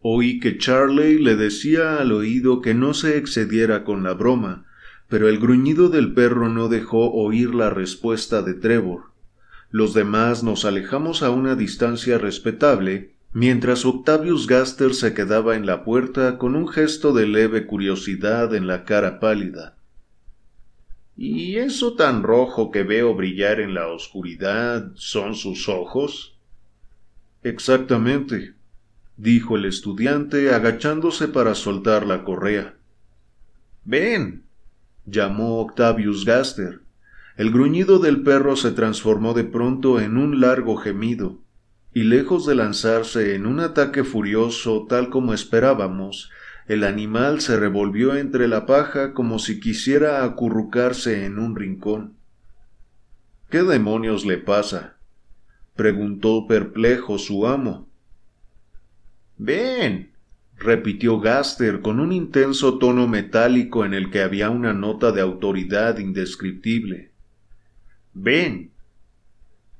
[0.00, 4.64] Oí que Charley le decía al oído que no se excediera con la broma,
[5.10, 9.10] pero el gruñido del perro no dejó oír la respuesta de Trevor.
[9.70, 15.84] Los demás nos alejamos a una distancia respetable, mientras Octavius Gaster se quedaba en la
[15.84, 19.76] puerta con un gesto de leve curiosidad en la cara pálida.
[21.22, 26.38] ¿Y eso tan rojo que veo brillar en la oscuridad son sus ojos?
[27.42, 28.54] Exactamente,
[29.18, 32.74] dijo el estudiante agachándose para soltar la correa.
[33.84, 34.44] Ven,
[35.04, 36.80] llamó Octavius Gaster.
[37.36, 41.42] El gruñido del perro se transformó de pronto en un largo gemido,
[41.92, 46.30] y lejos de lanzarse en un ataque furioso tal como esperábamos,
[46.70, 52.14] el animal se revolvió entre la paja como si quisiera acurrucarse en un rincón.
[53.50, 54.94] ¿Qué demonios le pasa?
[55.74, 57.88] preguntó perplejo su amo.
[59.36, 60.12] Ven,
[60.58, 65.98] repitió Gaster con un intenso tono metálico en el que había una nota de autoridad
[65.98, 67.10] indescriptible.
[68.14, 68.70] Ven.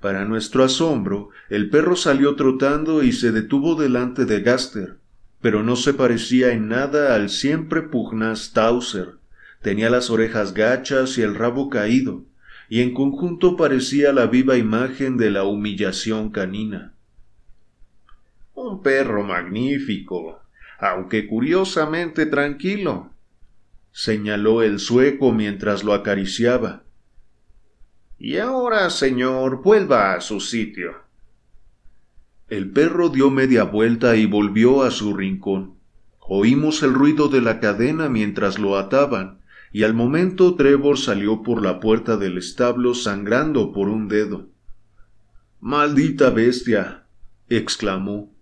[0.01, 5.00] Para nuestro asombro, el perro salió trotando y se detuvo delante de Gaster,
[5.41, 9.15] pero no se parecía en nada al siempre pugnaz Tauser.
[9.63, 12.25] Tenía las orejas gachas y el rabo caído,
[12.69, 16.95] y en conjunto parecía la viva imagen de la humillación canina.
[18.55, 20.41] Un perro magnífico,
[20.79, 23.11] aunque curiosamente tranquilo,
[23.93, 26.83] señaló el sueco mientras lo acariciaba.
[28.19, 31.10] Y ahora, señor, vuelva a su sitio.
[32.51, 35.77] El perro dio media vuelta y volvió a su rincón.
[36.19, 39.39] Oímos el ruido de la cadena mientras lo ataban,
[39.73, 44.49] y al momento Trevor salió por la puerta del establo sangrando por un dedo.
[45.61, 47.05] Maldita bestia.
[47.49, 48.35] exclamó.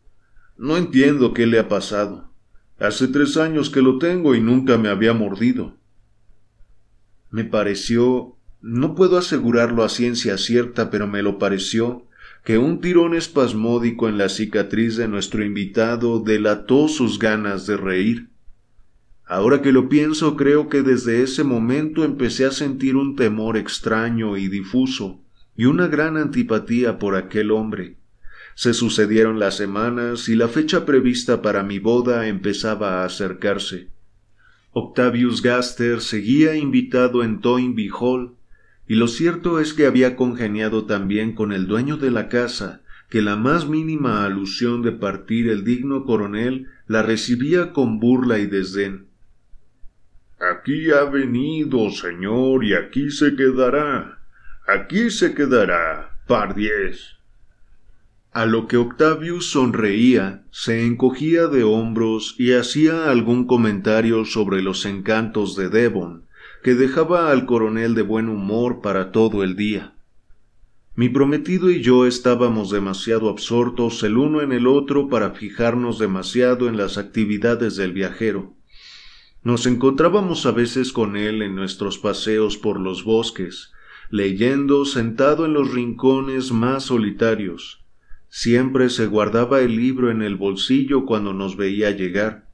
[0.57, 2.31] No entiendo qué le ha pasado.
[2.79, 5.77] Hace tres años que lo tengo y nunca me había mordido.
[7.31, 12.08] Me pareció, no puedo asegurarlo a ciencia cierta, pero me lo pareció,
[12.49, 18.31] que un tirón espasmódico en la cicatriz de nuestro invitado delató sus ganas de reír.
[19.27, 24.39] Ahora que lo pienso, creo que desde ese momento empecé a sentir un temor extraño
[24.39, 25.21] y difuso,
[25.57, 27.99] y una gran antipatía por aquel hombre,
[28.55, 33.91] se sucedieron las semanas y la fecha prevista para mi boda empezaba a acercarse.
[34.73, 38.38] Octavius Gaster seguía invitado en Toynbee Hall,
[38.88, 43.20] y lo cierto es que había congeniado también con el dueño de la casa, que
[43.20, 49.09] la más mínima alusión de partir el digno coronel la recibía con burla y desdén.
[50.40, 54.20] Aquí ha venido, señor, y aquí se quedará.
[54.66, 57.16] Aquí se quedará, par diez.
[58.33, 64.87] A lo que Octavius sonreía, se encogía de hombros y hacía algún comentario sobre los
[64.87, 66.28] encantos de Devon,
[66.62, 69.94] que dejaba al coronel de buen humor para todo el día.
[70.94, 76.68] Mi prometido y yo estábamos demasiado absortos el uno en el otro para fijarnos demasiado
[76.68, 78.55] en las actividades del viajero.
[79.42, 83.73] Nos encontrábamos a veces con él en nuestros paseos por los bosques,
[84.11, 87.85] leyendo sentado en los rincones más solitarios,
[88.31, 92.47] Siempre se guardaba el libro en el bolsillo cuando nos veía llegar.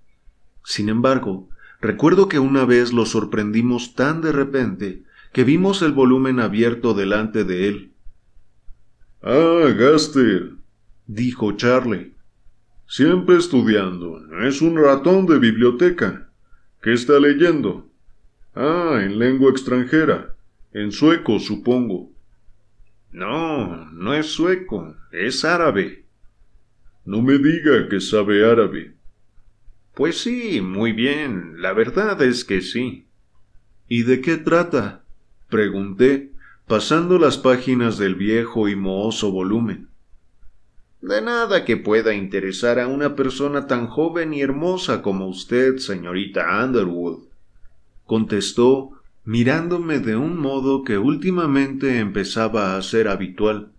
[0.62, 1.48] Sin embargo,
[1.84, 7.44] recuerdo que una vez lo sorprendimos tan de repente que vimos el volumen abierto delante
[7.44, 7.92] de él.
[9.22, 10.52] Ah, Gaster,
[11.06, 12.14] dijo Charlie.
[12.86, 14.20] Siempre estudiando.
[14.42, 16.28] Es un ratón de biblioteca.
[16.82, 17.88] ¿Qué está leyendo?
[18.54, 20.34] Ah, en lengua extranjera.
[20.72, 22.12] En sueco, supongo.
[23.10, 26.04] No, no es sueco, es árabe.
[27.04, 28.93] No me diga que sabe árabe.
[29.94, 33.06] Pues sí, muy bien, la verdad es que sí.
[33.88, 35.04] ¿Y de qué trata?
[35.48, 36.32] pregunté,
[36.66, 39.88] pasando las páginas del viejo y mohoso volumen.
[41.00, 46.64] De nada que pueda interesar a una persona tan joven y hermosa como usted, señorita
[46.64, 47.24] Underwood,
[48.06, 48.92] contestó
[49.24, 53.73] mirándome de un modo que últimamente empezaba a ser habitual.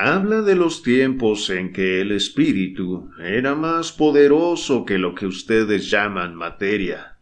[0.00, 5.90] Habla de los tiempos en que el espíritu era más poderoso que lo que ustedes
[5.90, 7.16] llaman materia,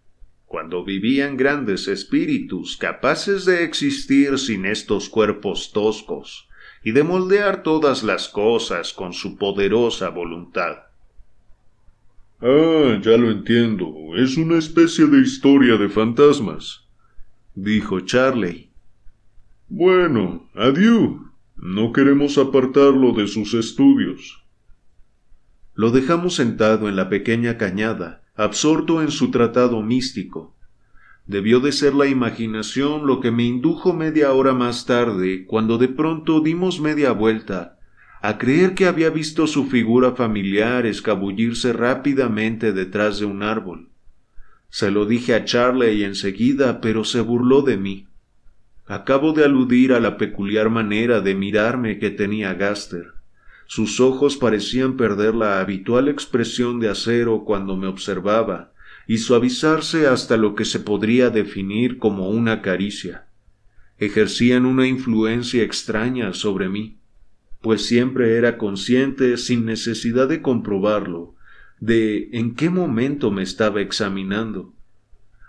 [0.44, 6.50] cuando vivían grandes espíritus capaces de existir sin estos cuerpos toscos
[6.84, 10.76] y de moldear todas las cosas con su poderosa voluntad.
[12.42, 13.90] Ah, ya lo entiendo.
[14.16, 16.84] Es una especie de historia de fantasmas.
[17.54, 18.68] dijo Charley.
[19.66, 21.25] Bueno, adiós.
[21.56, 24.44] No queremos apartarlo de sus estudios.
[25.74, 30.54] Lo dejamos sentado en la pequeña cañada, absorto en su tratado místico.
[31.26, 35.88] Debió de ser la imaginación lo que me indujo media hora más tarde, cuando de
[35.88, 37.78] pronto dimos media vuelta,
[38.20, 43.88] a creer que había visto su figura familiar escabullirse rápidamente detrás de un árbol.
[44.68, 48.05] Se lo dije a Charley enseguida, pero se burló de mí.
[48.88, 53.14] Acabo de aludir a la peculiar manera de mirarme que tenía Gaster.
[53.66, 58.72] Sus ojos parecían perder la habitual expresión de acero cuando me observaba,
[59.08, 63.26] y suavizarse hasta lo que se podría definir como una caricia.
[63.98, 66.98] Ejercían una influencia extraña sobre mí,
[67.62, 71.34] pues siempre era consciente, sin necesidad de comprobarlo,
[71.80, 74.75] de en qué momento me estaba examinando.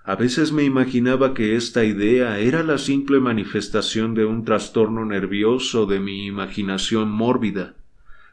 [0.07, 5.85] A veces me imaginaba que esta idea era la simple manifestación de un trastorno nervioso
[5.85, 7.75] de mi imaginación mórbida,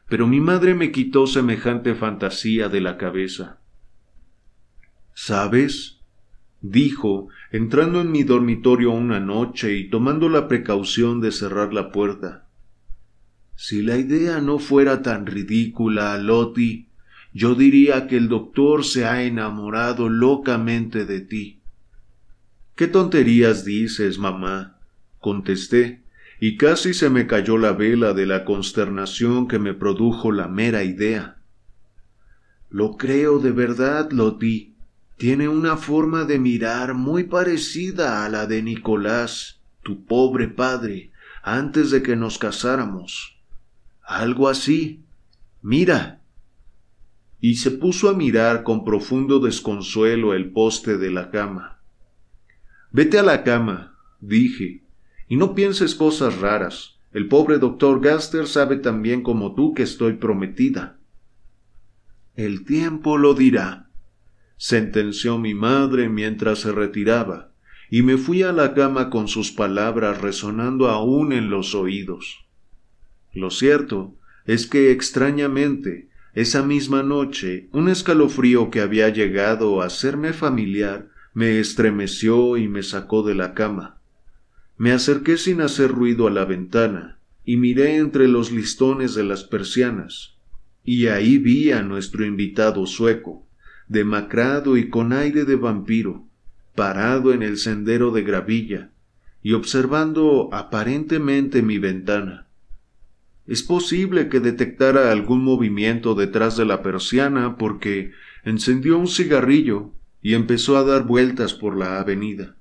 [0.08, 3.58] pero mi madre me quitó semejante fantasía de la cabeza.
[5.14, 5.98] ¿Sabes?
[6.60, 12.46] dijo, entrando en mi dormitorio una noche y tomando la precaución de cerrar la puerta.
[13.56, 16.86] Si la idea no fuera tan ridícula, Lottie,
[17.32, 21.62] yo diría que el doctor se ha enamorado locamente de ti.
[22.74, 24.78] ¿Qué tonterías dices, mamá?
[25.20, 26.02] contesté,
[26.38, 30.84] y casi se me cayó la vela de la consternación que me produjo la mera
[30.84, 31.38] idea.
[32.68, 34.74] Lo creo de verdad, Loti.
[35.16, 41.12] Tiene una forma de mirar muy parecida a la de Nicolás, tu pobre padre,
[41.42, 43.38] antes de que nos casáramos.
[44.02, 45.00] Algo así.
[45.62, 46.20] Mira
[47.44, 51.73] y se puso a mirar con profundo desconsuelo el poste de la cama.
[52.94, 54.84] Vete a la cama, dije,
[55.26, 57.00] y no pienses cosas raras.
[57.12, 61.00] El pobre doctor Gaster sabe tan bien como tú que estoy prometida.
[62.36, 63.90] El tiempo lo dirá,
[64.56, 67.50] sentenció mi madre mientras se retiraba,
[67.90, 72.46] y me fui a la cama con sus palabras resonando aún en los oídos.
[73.32, 74.14] Lo cierto
[74.44, 81.58] es que extrañamente esa misma noche, un escalofrío que había llegado a serme familiar me
[81.58, 83.98] estremeció y me sacó de la cama.
[84.76, 89.44] Me acerqué sin hacer ruido a la ventana y miré entre los listones de las
[89.44, 90.36] persianas,
[90.84, 93.46] y ahí vi a nuestro invitado sueco,
[93.88, 96.24] demacrado y con aire de vampiro,
[96.74, 98.90] parado en el sendero de gravilla
[99.42, 102.46] y observando aparentemente mi ventana.
[103.46, 108.12] Es posible que detectara algún movimiento detrás de la persiana porque
[108.44, 109.92] encendió un cigarrillo
[110.24, 112.56] y empezó a dar vueltas por la avenida.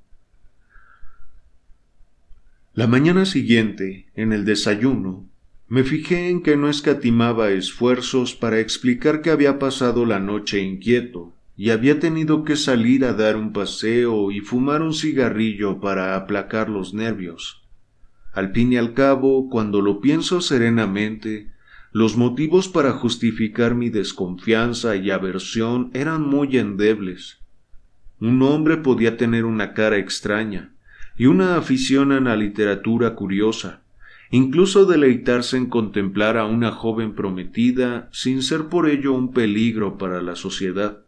[2.74, 5.30] La mañana siguiente, en el desayuno,
[5.70, 11.32] me fijé en que no escatimaba esfuerzos para explicar que había pasado la noche inquieto
[11.56, 16.68] y había tenido que salir a dar un paseo y fumar un cigarrillo para aplacar
[16.68, 17.64] los nervios.
[18.34, 21.54] Al fin y al cabo, cuando lo pienso serenamente,
[21.94, 27.40] los motivos para justificar mi desconfianza y aversión eran muy endebles.
[28.24, 30.72] Un hombre podía tener una cara extraña
[31.18, 33.82] y una afición a la literatura curiosa,
[34.32, 40.22] incluso deleitarse en contemplar a una joven prometida sin ser por ello un peligro para
[40.22, 41.00] la sociedad.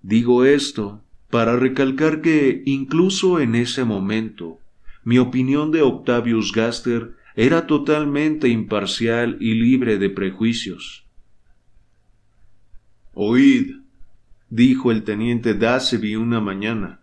[0.00, 4.58] Digo esto para recalcar que incluso en ese momento
[5.04, 11.04] mi opinión de Octavius Gaster era totalmente imparcial y libre de prejuicios.
[13.12, 13.79] Oíd,
[14.50, 17.00] dijo el teniente Daseby una mañana,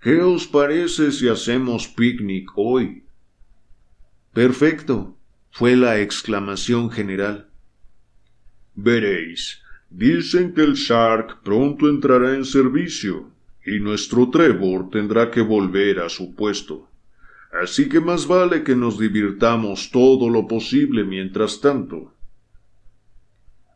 [0.00, 3.04] ¿qué os parece si hacemos picnic hoy?
[4.32, 5.16] Perfecto,
[5.50, 7.50] fue la exclamación general.
[8.74, 9.60] Veréis,
[9.90, 13.30] dicen que el Shark pronto entrará en servicio
[13.64, 16.88] y nuestro Trevor tendrá que volver a su puesto.
[17.62, 22.11] Así que más vale que nos divirtamos todo lo posible mientras tanto.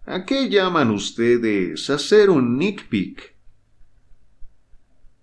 [0.07, 3.35] ¿A qué llaman ustedes hacer un nickpick?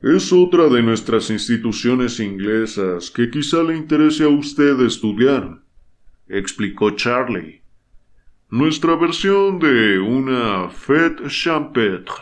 [0.02, 5.62] Es otra de nuestras instituciones inglesas que quizá le interese a usted estudiar,
[6.28, 7.62] explicó Charlie.
[8.50, 12.14] Nuestra versión de una fête champêtre.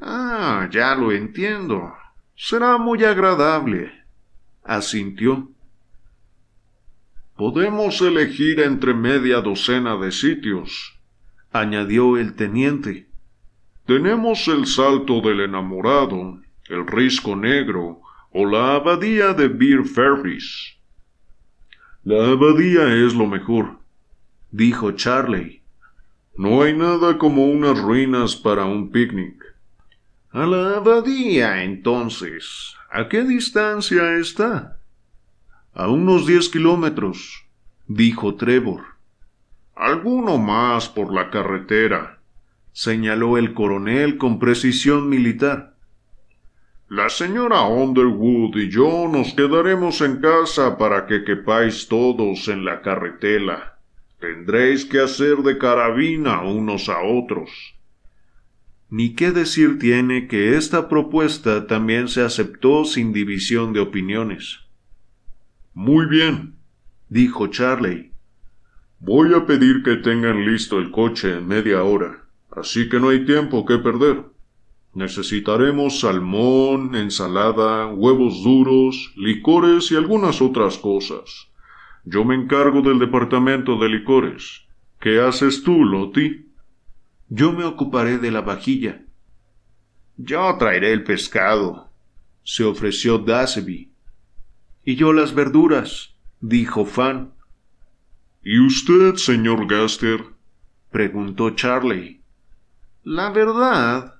[0.00, 1.94] Ah, ya lo entiendo.
[2.36, 4.04] Será muy agradable
[4.64, 5.50] asintió.
[7.36, 10.93] Podemos elegir entre media docena de sitios,
[11.54, 13.06] añadió el teniente.
[13.86, 18.00] Tenemos el salto del enamorado, el risco negro
[18.32, 20.76] o la abadía de Beer Ferris.
[22.02, 23.78] La abadía es lo mejor,
[24.50, 25.62] dijo Charley.
[26.36, 29.40] No hay nada como unas ruinas para un picnic.
[30.32, 32.74] A la abadía, entonces.
[32.90, 34.80] ¿A qué distancia está?
[35.72, 37.44] A unos diez kilómetros,
[37.86, 38.93] dijo Trevor.
[39.76, 42.20] Alguno más por la carretera,
[42.72, 45.74] señaló el coronel con precisión militar.
[46.88, 52.82] La señora Underwood y yo nos quedaremos en casa para que quepáis todos en la
[52.82, 53.78] carretela.
[54.20, 57.74] Tendréis que hacer de carabina unos a otros.
[58.90, 64.60] Ni qué decir tiene que esta propuesta también se aceptó sin división de opiniones.
[65.72, 66.54] Muy bien,
[67.08, 68.13] dijo Charley.
[69.06, 73.26] Voy a pedir que tengan listo el coche en media hora, así que no hay
[73.26, 74.24] tiempo que perder.
[74.94, 81.48] Necesitaremos salmón, ensalada, huevos duros, licores y algunas otras cosas.
[82.06, 84.62] Yo me encargo del departamento de licores.
[85.00, 86.46] ¿Qué haces tú, Loti?
[87.28, 89.02] Yo me ocuparé de la vajilla.
[90.16, 91.90] Yo traeré el pescado,
[92.42, 93.90] se ofreció Dasby.
[94.82, 97.33] Y yo las verduras, dijo Fan.
[98.44, 100.22] ¿Y usted, señor Gaster?
[100.90, 102.20] preguntó Charley.
[103.02, 104.16] La verdad,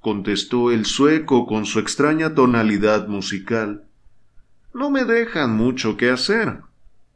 [0.00, 3.84] contestó el sueco con su extraña tonalidad musical.
[4.74, 6.62] No me dejan mucho que hacer,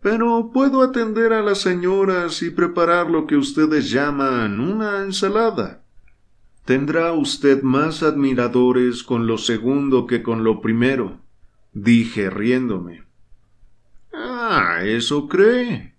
[0.01, 5.83] pero puedo atender a las señoras y preparar lo que ustedes llaman una ensalada.
[6.65, 11.19] Tendrá usted más admiradores con lo segundo que con lo primero,
[11.73, 13.03] dije riéndome.
[14.13, 15.94] Ah, eso cree,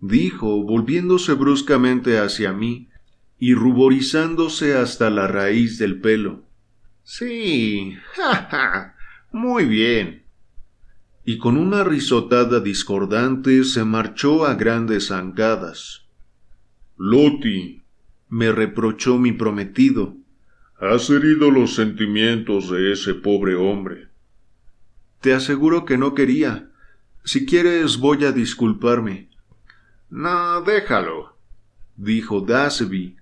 [0.00, 2.88] dijo, volviéndose bruscamente hacia mí
[3.38, 6.44] y ruborizándose hasta la raíz del pelo.
[7.02, 8.94] Sí, ja, ja,
[9.32, 10.24] muy bien.
[11.24, 16.06] Y con una risotada discordante se marchó a grandes zancadas.
[16.96, 17.82] Loti,
[18.28, 20.16] me reprochó mi prometido.
[20.78, 24.08] Has herido los sentimientos de ese pobre hombre.
[25.20, 26.70] Te aseguro que no quería.
[27.24, 29.29] Si quieres voy a disculparme.
[30.10, 31.36] No, déjalo,
[31.96, 33.16] dijo Dasby,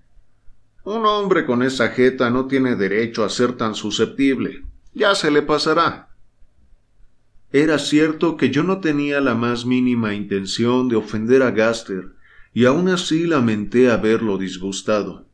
[0.83, 4.63] un hombre con esa jeta no tiene derecho a ser tan susceptible.
[4.93, 6.09] Ya se le pasará.
[7.51, 12.13] Era cierto que yo no tenía la más mínima intención de ofender a Gaster,
[12.53, 15.27] y aún así lamenté haberlo disgustado.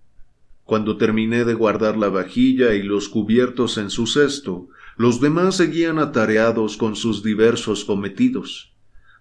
[0.65, 5.99] Cuando terminé de guardar la vajilla y los cubiertos en su cesto, los demás seguían
[5.99, 8.74] atareados con sus diversos cometidos.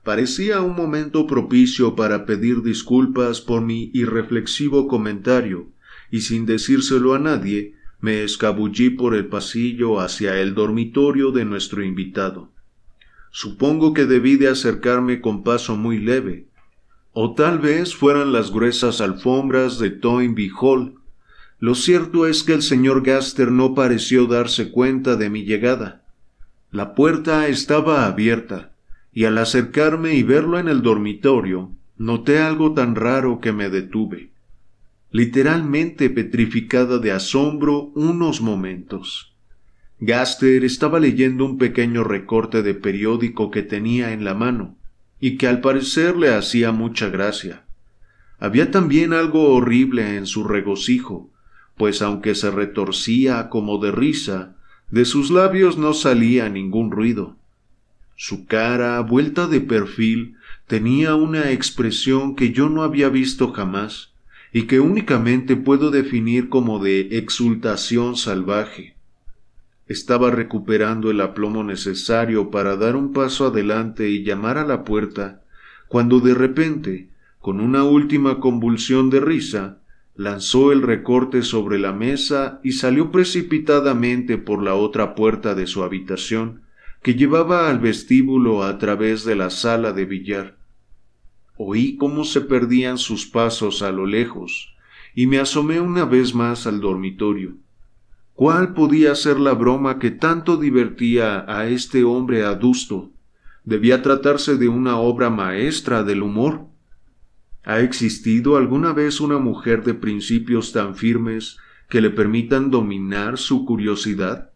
[0.05, 5.71] Parecía un momento propicio para pedir disculpas por mi irreflexivo comentario,
[6.11, 11.83] y sin decírselo a nadie, me escabullí por el pasillo hacia el dormitorio de nuestro
[11.83, 12.53] invitado.
[13.31, 16.49] Supongo que debí de acercarme con paso muy leve,
[17.15, 20.97] o tal vez fueran las gruesas alfombras de Toynbee Hall.
[21.61, 26.05] Lo cierto es que el señor Gaster no pareció darse cuenta de mi llegada.
[26.71, 28.74] La puerta estaba abierta,
[29.15, 34.35] y al acercarme y verlo en el dormitorio, noté algo tan raro que me detuve
[35.15, 39.33] literalmente petrificada de asombro unos momentos.
[40.01, 44.77] Gaster estaba leyendo un pequeño recorte de periódico que tenía en la mano,
[45.21, 47.63] y que al parecer le hacía mucha gracia.
[48.41, 51.31] Había también algo horrible en su regocijo,
[51.77, 54.57] pues aunque se retorcía como de risa,
[54.91, 57.37] de sus labios no salía ningún ruido.
[58.17, 60.37] Su cara, vuelta de perfil,
[60.67, 64.13] tenía una expresión que yo no había visto jamás,
[64.53, 68.95] y que únicamente puedo definir como de exultación salvaje.
[69.89, 75.43] Estaba recuperando el aplomo necesario para dar un paso adelante y llamar a la puerta,
[75.89, 77.09] cuando de repente,
[77.41, 79.79] con una última convulsión de risa,
[80.15, 85.83] lanzó el recorte sobre la mesa y salió precipitadamente por la otra puerta de su
[85.83, 86.63] habitación,
[87.05, 90.57] que llevaba al vestíbulo a través de la sala de billar.
[91.59, 94.75] Oí cómo se perdían sus pasos a lo lejos,
[95.15, 97.59] y me asomé una vez más al dormitorio.
[98.33, 103.13] ¿Cuál podía ser la broma que tanto divertía a este hombre adusto?
[103.65, 106.69] ¿Debía tratarse de una obra maestra del humor?
[107.65, 111.59] ¿Ha existido alguna vez una mujer de principios tan firmes
[111.91, 114.53] que le permitan dominar su curiosidad?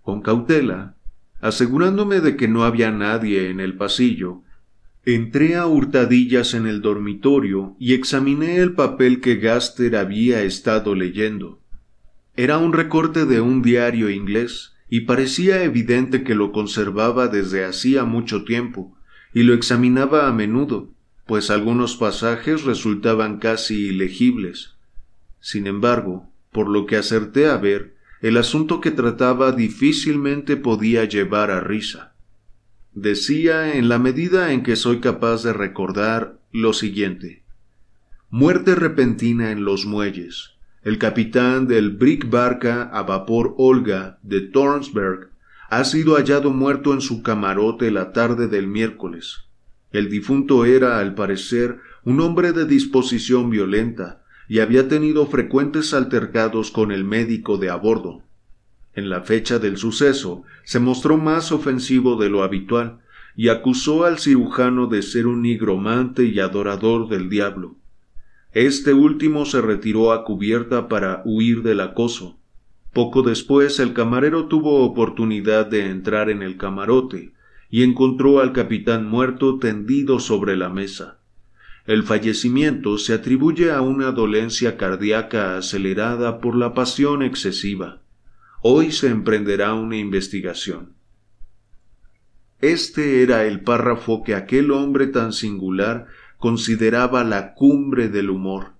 [0.00, 0.96] Con cautela,
[1.40, 4.42] asegurándome de que no había nadie en el pasillo,
[5.06, 11.58] Entré a hurtadillas en el dormitorio y examiné el papel que Gaster había estado leyendo.
[12.36, 18.04] Era un recorte de un diario inglés y parecía evidente que lo conservaba desde hacía
[18.04, 18.94] mucho tiempo,
[19.32, 20.90] y lo examinaba a menudo,
[21.26, 24.74] pues algunos pasajes resultaban casi ilegibles.
[25.40, 31.50] Sin embargo, por lo que acerté a ver, el asunto que trataba difícilmente podía llevar
[31.50, 32.14] a risa.
[32.92, 37.44] Decía, en la medida en que soy capaz de recordar, lo siguiente.
[38.28, 40.50] Muerte repentina en los muelles.
[40.82, 45.30] El capitán del brick barca a vapor Olga de Thornsberg
[45.68, 49.48] ha sido hallado muerto en su camarote la tarde del miércoles.
[49.92, 54.19] El difunto era, al parecer, un hombre de disposición violenta,
[54.50, 58.22] y había tenido frecuentes altercados con el médico de a bordo.
[58.94, 62.98] En la fecha del suceso se mostró más ofensivo de lo habitual,
[63.36, 67.76] y acusó al cirujano de ser un nigromante y adorador del diablo.
[68.52, 72.40] Este último se retiró a cubierta para huir del acoso,
[72.92, 77.34] poco después el camarero tuvo oportunidad de entrar en el camarote
[77.70, 81.19] y encontró al capitán muerto tendido sobre la mesa.
[81.86, 88.02] El fallecimiento se atribuye a una dolencia cardíaca acelerada por la pasión excesiva.
[88.62, 90.94] Hoy se emprenderá una investigación.
[92.60, 98.72] Este era el párrafo que aquel hombre tan singular consideraba la cumbre del humor.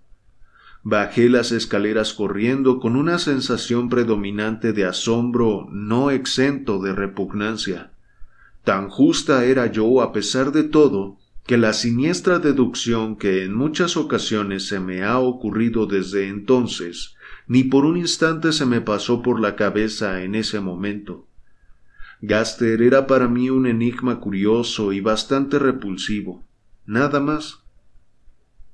[0.82, 7.92] Bajé las escaleras corriendo con una sensación predominante de asombro no exento de repugnancia.
[8.64, 11.19] Tan justa era yo a pesar de todo,
[11.50, 17.16] que la siniestra deducción que en muchas ocasiones se me ha ocurrido desde entonces,
[17.48, 21.26] ni por un instante se me pasó por la cabeza en ese momento.
[22.20, 26.44] Gaster era para mí un enigma curioso y bastante repulsivo,
[26.86, 27.64] nada más.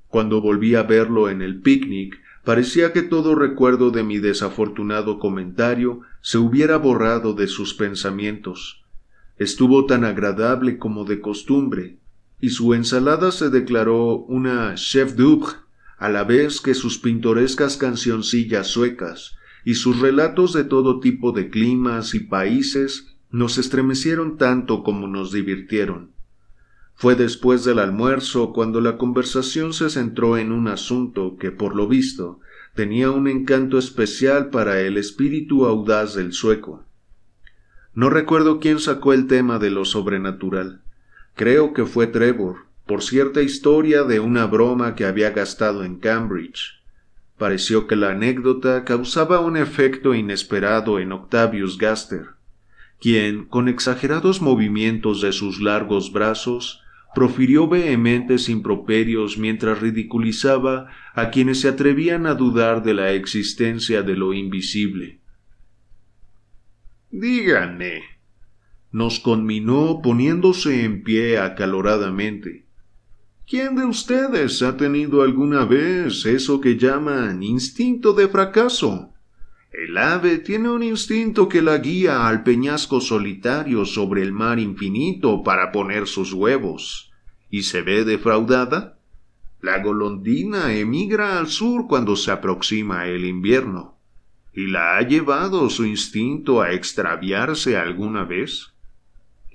[0.07, 6.01] Cuando volví a verlo en el picnic, parecía que todo recuerdo de mi desafortunado comentario
[6.21, 8.85] se hubiera borrado de sus pensamientos.
[9.37, 11.97] Estuvo tan agradable como de costumbre,
[12.39, 15.53] y su ensalada se declaró una chef d'oeuvre,
[15.97, 19.35] a la vez que sus pintorescas cancioncillas suecas
[19.65, 25.31] y sus relatos de todo tipo de climas y países nos estremecieron tanto como nos
[25.31, 26.11] divirtieron.
[26.93, 31.87] Fue después del almuerzo cuando la conversación se centró en un asunto que, por lo
[31.87, 32.39] visto,
[32.75, 36.85] tenía un encanto especial para el espíritu audaz del sueco.
[37.93, 40.83] No recuerdo quién sacó el tema de lo sobrenatural.
[41.37, 46.81] Creo que fue Trevor, por cierta historia de una broma que había gastado en Cambridge.
[47.37, 52.29] Pareció que la anécdota causaba un efecto inesperado en Octavius Gaster,
[52.99, 56.81] quien, con exagerados movimientos de sus largos brazos,
[57.13, 64.15] profirió vehementes improperios mientras ridiculizaba a quienes se atrevían a dudar de la existencia de
[64.15, 65.19] lo invisible.
[67.11, 68.16] Díganme,
[68.91, 72.65] nos conminó poniéndose en pie acaloradamente.
[73.45, 79.13] ¿Quién de ustedes ha tenido alguna vez eso que llaman instinto de fracaso?
[79.71, 85.43] El ave tiene un instinto que la guía al peñasco solitario sobre el mar infinito
[85.43, 87.11] para poner sus huevos
[87.49, 88.99] y se ve defraudada?
[89.61, 93.97] La golondrina emigra al sur cuando se aproxima el invierno.
[94.53, 98.73] ¿Y la ha llevado su instinto a extraviarse alguna vez?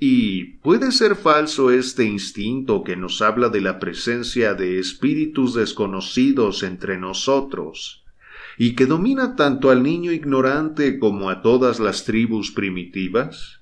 [0.05, 6.65] ¿Y puede ser falso este instinto que nos habla de la presencia de espíritus desconocidos
[6.65, 8.05] entre nosotros,
[8.59, 13.61] y que domina tanto al niño ignorante como a todas las tribus primitivas?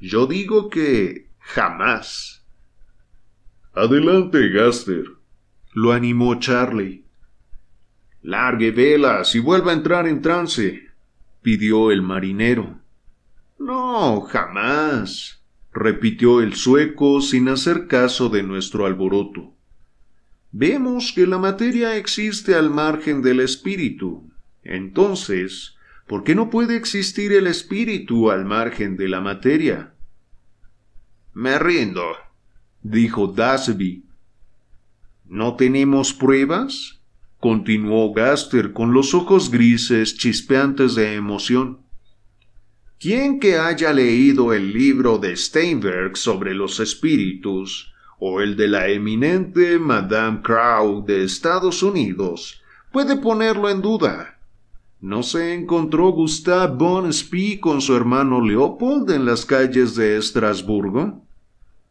[0.00, 2.46] Yo digo que jamás.
[3.74, 5.04] Adelante, Gaster.
[5.74, 7.04] Lo animó Charlie.
[8.22, 10.88] Largue velas y vuelva a entrar en trance,
[11.42, 12.80] pidió el marinero.
[13.58, 15.37] No, jamás,
[15.72, 19.54] repitió el sueco sin hacer caso de nuestro alboroto.
[20.50, 24.30] Vemos que la materia existe al margen del espíritu.
[24.62, 29.94] Entonces, ¿por qué no puede existir el espíritu al margen de la materia?
[31.34, 32.04] Me rindo,
[32.82, 34.04] dijo Dasby.
[35.26, 36.98] ¿No tenemos pruebas?
[37.40, 41.78] continuó Gaster con los ojos grises chispeantes de emoción.
[43.00, 48.88] ¿Quién que haya leído el libro de Steinberg sobre los espíritus, o el de la
[48.88, 54.38] eminente Madame Crow de Estados Unidos, puede ponerlo en duda?
[55.00, 61.22] ¿No se encontró Gustave Spee con su hermano Leopold en las calles de Estrasburgo?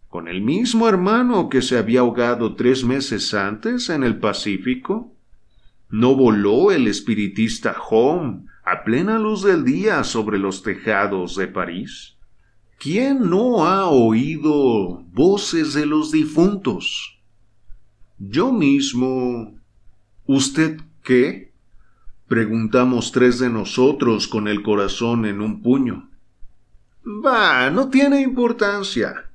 [0.10, 5.14] con el mismo hermano que se había ahogado tres meses antes en el Pacífico?
[5.90, 12.18] ¿No voló el espiritista Home a plena luz del día sobre los tejados de París?
[12.78, 17.18] ¿Quién no ha oído voces de los difuntos?
[18.20, 19.58] Yo mismo.
[20.26, 21.54] ¿Usted qué?
[22.28, 26.10] Preguntamos tres de nosotros con el corazón en un puño.
[27.06, 29.30] Bah, no tiene importancia,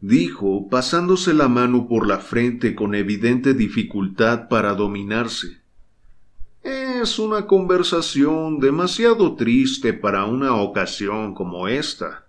[0.00, 5.63] dijo, pasándose la mano por la frente con evidente dificultad para dominarse.
[7.04, 12.24] Es una conversación demasiado triste para una ocasión como esta.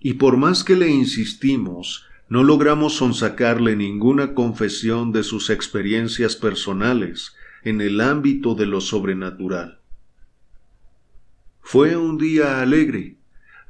[0.00, 7.36] Y por más que le insistimos, no logramos sonsacarle ninguna confesión de sus experiencias personales
[7.62, 9.80] en el ámbito de lo sobrenatural.
[11.60, 13.18] Fue un día alegre.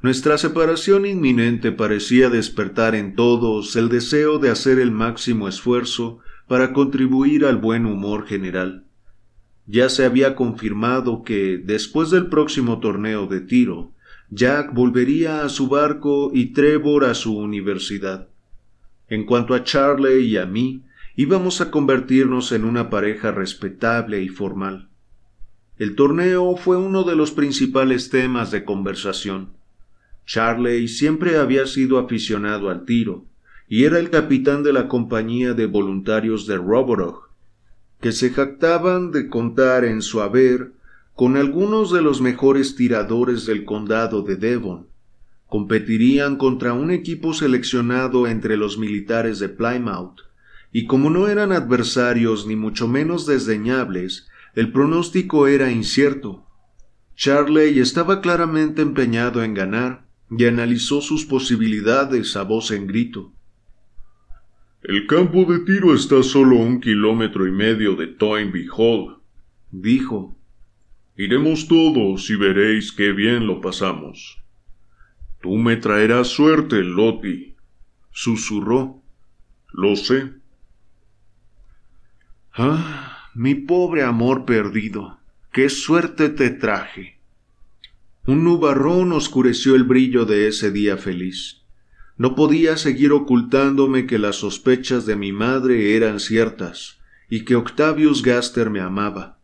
[0.01, 6.71] Nuestra separación inminente parecía despertar en todos el deseo de hacer el máximo esfuerzo para
[6.71, 8.86] contribuir al buen humor general
[9.67, 13.91] ya se había confirmado que, después del próximo torneo de tiro,
[14.29, 18.29] Jack volvería a su barco y Trevor a su universidad.
[19.09, 20.83] En cuanto a Charlie y a mí,
[21.15, 24.89] íbamos a convertirnos en una pareja respetable y formal.
[25.77, 29.49] El torneo fue uno de los principales temas de conversación.
[30.25, 33.25] Charley siempre había sido aficionado al tiro,
[33.69, 37.26] y era el capitán de la compañía de voluntarios de Roborog,
[38.01, 40.73] que se jactaban de contar en su haber
[41.15, 44.87] con algunos de los mejores tiradores del condado de Devon.
[45.47, 50.19] Competirían contra un equipo seleccionado entre los militares de Plymouth,
[50.71, 56.45] y como no eran adversarios ni mucho menos desdeñables, el pronóstico era incierto.
[57.15, 63.33] Charley estaba claramente empeñado en ganar, y analizó sus posibilidades a voz en grito.
[64.87, 69.17] El campo de tiro está solo un kilómetro y medio de Toynbee Hall,
[69.69, 70.39] dijo.
[71.17, 74.41] Iremos todos y veréis qué bien lo pasamos.
[75.41, 77.57] Tú me traerás suerte, Lottie,
[78.11, 79.03] susurró.
[79.73, 80.31] Lo sé.
[82.53, 85.19] Ah, mi pobre amor perdido,
[85.51, 87.19] qué suerte te traje.
[88.25, 91.56] Un nubarrón oscureció el brillo de ese día feliz.
[92.17, 96.97] No podía seguir ocultándome que las sospechas de mi madre eran ciertas
[97.29, 99.37] y que Octavius Gaster me amaba.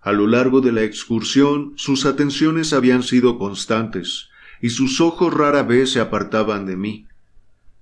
[0.00, 4.28] A lo largo de la excursión sus atenciones habían sido constantes
[4.62, 7.06] y sus ojos rara vez se apartaban de mí.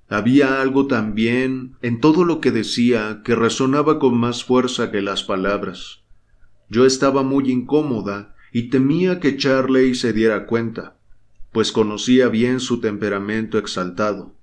[0.09, 5.23] Había algo también en todo lo que decía que resonaba con más fuerza que las
[5.23, 6.01] palabras.
[6.71, 10.98] Yo estaba muy incómoda y temía que Charley se diera cuenta
[11.53, 14.35] pues conocía bien su temperamento exaltado.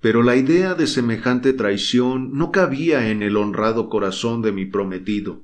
[0.00, 5.42] Pero la idea de semejante traición no cabía en el honrado corazón de mi prometido.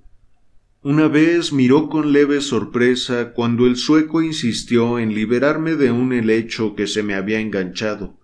[0.82, 6.74] Una vez miró con leve sorpresa cuando el sueco insistió en liberarme de un helecho
[6.74, 8.16] que se me había enganchado.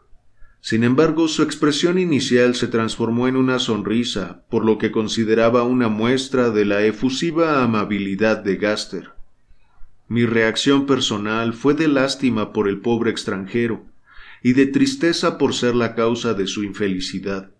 [0.61, 5.89] Sin embargo, su expresión inicial se transformó en una sonrisa, por lo que consideraba una
[5.89, 9.12] muestra de la efusiva amabilidad de Gaster.
[10.13, 13.87] Mi reacción personal fue de lástima por el pobre extranjero
[14.43, 17.51] y de tristeza por ser la causa de su infelicidad.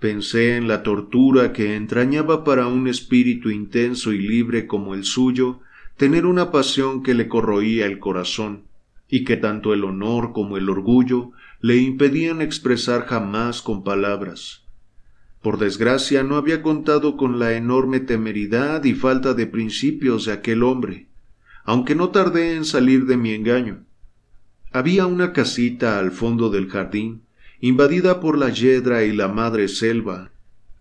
[0.00, 5.60] Pensé en la tortura que entrañaba para un espíritu intenso y libre como el suyo
[5.98, 8.62] tener una pasión que le corroía el corazón,
[9.06, 14.64] y que tanto el honor como el orgullo le impedían expresar jamás con palabras.
[15.42, 20.62] Por desgracia no había contado con la enorme temeridad y falta de principios de aquel
[20.62, 21.05] hombre,
[21.66, 23.84] aunque no tardé en salir de mi engaño.
[24.72, 27.22] Había una casita al fondo del jardín,
[27.60, 30.30] invadida por la yedra y la madre selva,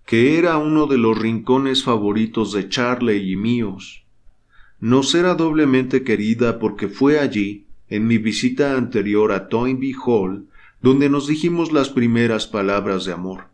[0.06, 4.04] que era uno de los rincones favoritos de Charley y míos.
[4.80, 10.48] Nos era doblemente querida porque fue allí, en mi visita anterior a Toynbee Hall,
[10.82, 13.46] donde nos dijimos las primeras palabras de amor.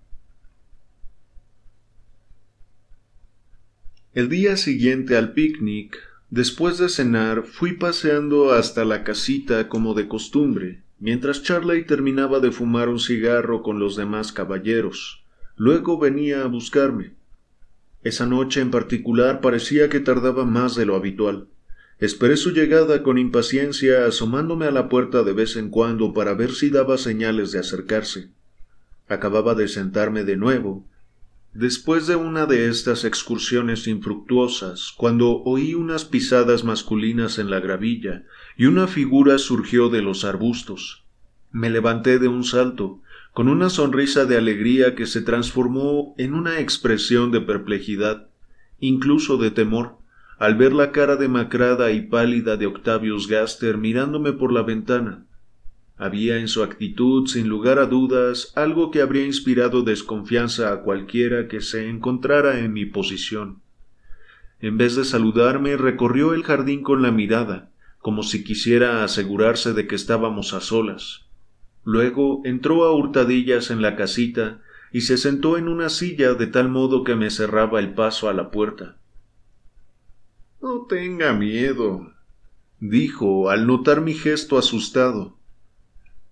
[4.14, 10.08] El día siguiente al picnic Después de cenar, fui paseando hasta la casita como de
[10.08, 15.26] costumbre, mientras Charley terminaba de fumar un cigarro con los demás caballeros.
[15.58, 17.16] Luego venía a buscarme.
[18.02, 21.50] Esa noche en particular parecía que tardaba más de lo habitual.
[22.00, 26.52] Esperé su llegada con impaciencia, asomándome a la puerta de vez en cuando para ver
[26.52, 28.30] si daba señales de acercarse.
[29.10, 30.88] Acababa de sentarme de nuevo,
[31.54, 38.24] Después de una de estas excursiones infructuosas, cuando oí unas pisadas masculinas en la gravilla
[38.56, 41.04] y una figura surgió de los arbustos,
[41.52, 43.02] me levanté de un salto,
[43.34, 48.30] con una sonrisa de alegría que se transformó en una expresión de perplejidad,
[48.80, 49.98] incluso de temor,
[50.40, 55.26] al ver la cara demacrada y pálida de Octavius Gaster mirándome por la ventana.
[56.02, 61.48] Había en su actitud, sin lugar a dudas, algo que habría inspirado desconfianza a cualquiera
[61.48, 63.62] que se encontrara en mi posición.
[64.62, 69.86] En vez de saludarme, recorrió el jardín con la mirada, como si quisiera asegurarse de
[69.86, 71.28] que estábamos a solas.
[71.84, 74.60] Luego entró a hurtadillas en la casita
[74.92, 78.34] y se sentó en una silla de tal modo que me cerraba el paso a
[78.34, 78.98] la puerta.
[80.64, 82.12] No tenga miedo,
[82.80, 85.38] dijo al notar mi gesto asustado.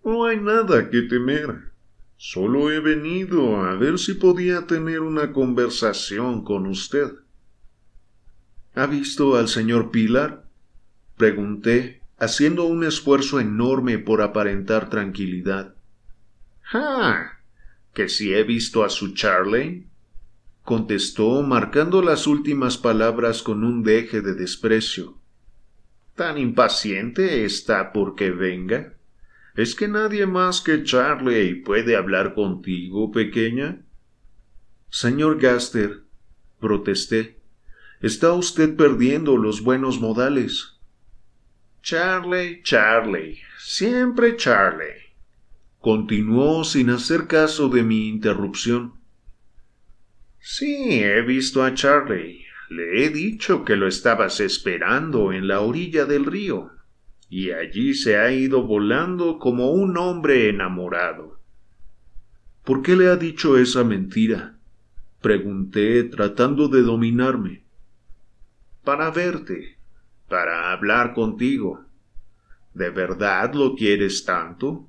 [0.09, 1.69] No hay nada que temer.
[2.17, 7.11] Solo he venido a ver si podía tener una conversación con usted.
[8.73, 10.45] ¿Ha visto al señor Pilar?
[11.15, 15.75] pregunté, haciendo un esfuerzo enorme por aparentar tranquilidad.
[16.73, 17.33] ¡Ah!
[17.93, 19.85] ¿Que si he visto a su Charley?
[20.63, 25.19] contestó, marcando las últimas palabras con un deje de desprecio.
[26.15, 28.95] ¿Tan impaciente está porque venga?
[29.59, 33.81] ¿Es que nadie más que Charley puede hablar contigo, pequeña?
[34.89, 36.03] Señor Gaster,
[36.61, 37.41] protesté,
[37.99, 40.79] está usted perdiendo los buenos modales.
[41.83, 44.95] Charley, Charley, siempre Charley.
[45.81, 48.93] Continuó sin hacer caso de mi interrupción.
[50.39, 52.45] Sí, he visto a Charley.
[52.69, 56.78] Le he dicho que lo estabas esperando en la orilla del río
[57.29, 61.39] y allí se ha ido volando como un hombre enamorado.
[62.63, 64.55] ¿Por qué le ha dicho esa mentira?
[65.21, 67.63] pregunté tratando de dominarme.
[68.83, 69.77] Para verte,
[70.27, 71.85] para hablar contigo.
[72.73, 74.87] ¿De verdad lo quieres tanto?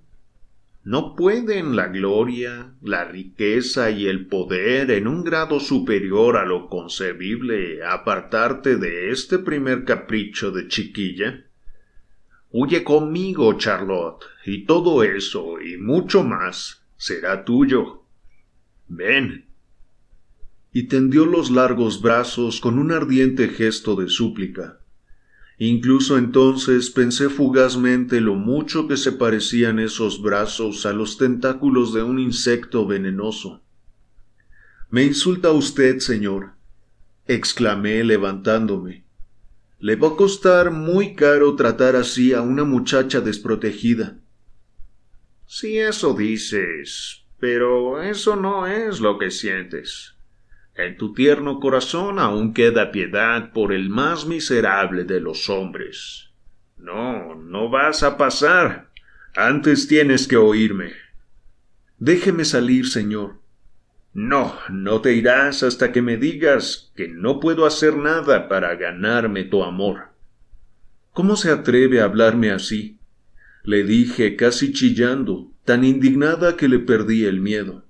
[0.84, 6.68] ¿No pueden la gloria, la riqueza y el poder en un grado superior a lo
[6.68, 11.49] concebible apartarte de este primer capricho de chiquilla?
[12.52, 18.02] Huye conmigo, Charlotte, y todo eso y mucho más será tuyo.
[18.88, 19.46] Ven.
[20.72, 24.80] Y tendió los largos brazos con un ardiente gesto de súplica.
[25.58, 32.02] Incluso entonces pensé fugazmente lo mucho que se parecían esos brazos a los tentáculos de
[32.02, 33.62] un insecto venenoso.
[34.88, 36.54] Me insulta usted, señor,
[37.26, 39.04] exclamé levantándome.
[39.80, 44.18] Le va a costar muy caro tratar así a una muchacha desprotegida.
[45.46, 50.14] Si eso dices, pero eso no es lo que sientes.
[50.74, 56.30] En tu tierno corazón aún queda piedad por el más miserable de los hombres.
[56.76, 58.90] No, no vas a pasar.
[59.34, 60.92] Antes tienes que oírme.
[61.98, 63.39] Déjeme salir, señor.
[64.12, 69.44] No, no te irás hasta que me digas que no puedo hacer nada para ganarme
[69.44, 70.08] tu amor.
[71.12, 72.98] ¿Cómo se atreve a hablarme así?
[73.62, 77.84] Le dije casi chillando, tan indignada que le perdí el miedo.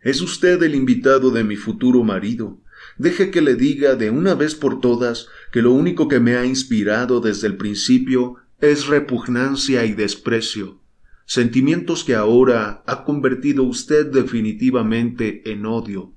[0.00, 2.58] Es usted el invitado de mi futuro marido.
[2.98, 6.44] Deje que le diga de una vez por todas que lo único que me ha
[6.44, 10.79] inspirado desde el principio es repugnancia y desprecio
[11.30, 16.12] sentimientos que ahora ha convertido usted definitivamente en odio.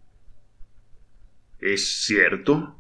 [1.60, 2.80] ¿Es cierto?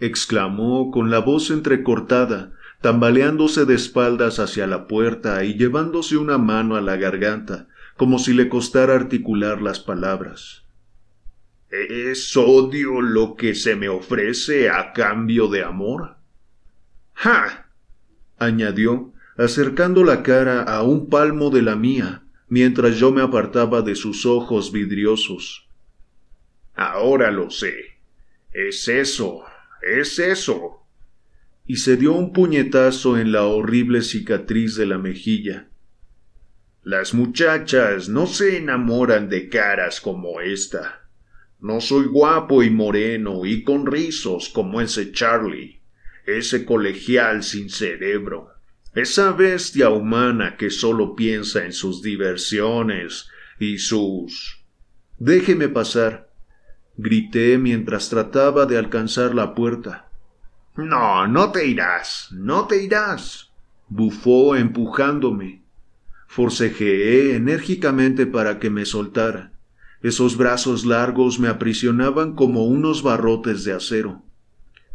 [0.00, 6.76] exclamó con la voz entrecortada, tambaleándose de espaldas hacia la puerta y llevándose una mano
[6.76, 10.66] a la garganta, como si le costara articular las palabras.
[11.70, 16.16] ¿Es odio lo que se me ofrece a cambio de amor?
[17.14, 17.70] ¡Ja!
[18.38, 19.09] añadió,
[19.40, 24.26] acercando la cara a un palmo de la mía, mientras yo me apartaba de sus
[24.26, 25.66] ojos vidriosos.
[26.74, 27.96] Ahora lo sé.
[28.52, 29.42] Es eso.
[29.80, 30.84] Es eso.
[31.66, 35.68] Y se dio un puñetazo en la horrible cicatriz de la mejilla.
[36.82, 41.08] Las muchachas no se enamoran de caras como esta.
[41.60, 45.80] No soy guapo y moreno y con rizos como ese Charlie,
[46.26, 48.59] ese colegial sin cerebro
[48.94, 53.28] esa bestia humana que solo piensa en sus diversiones
[53.58, 54.64] y sus...
[55.18, 56.30] Déjeme pasar,
[56.96, 60.10] grité mientras trataba de alcanzar la puerta.
[60.76, 63.52] No, no te irás, no te irás,
[63.88, 65.62] bufó empujándome.
[66.26, 69.52] Forcejeé enérgicamente para que me soltara.
[70.02, 74.22] Esos brazos largos me aprisionaban como unos barrotes de acero.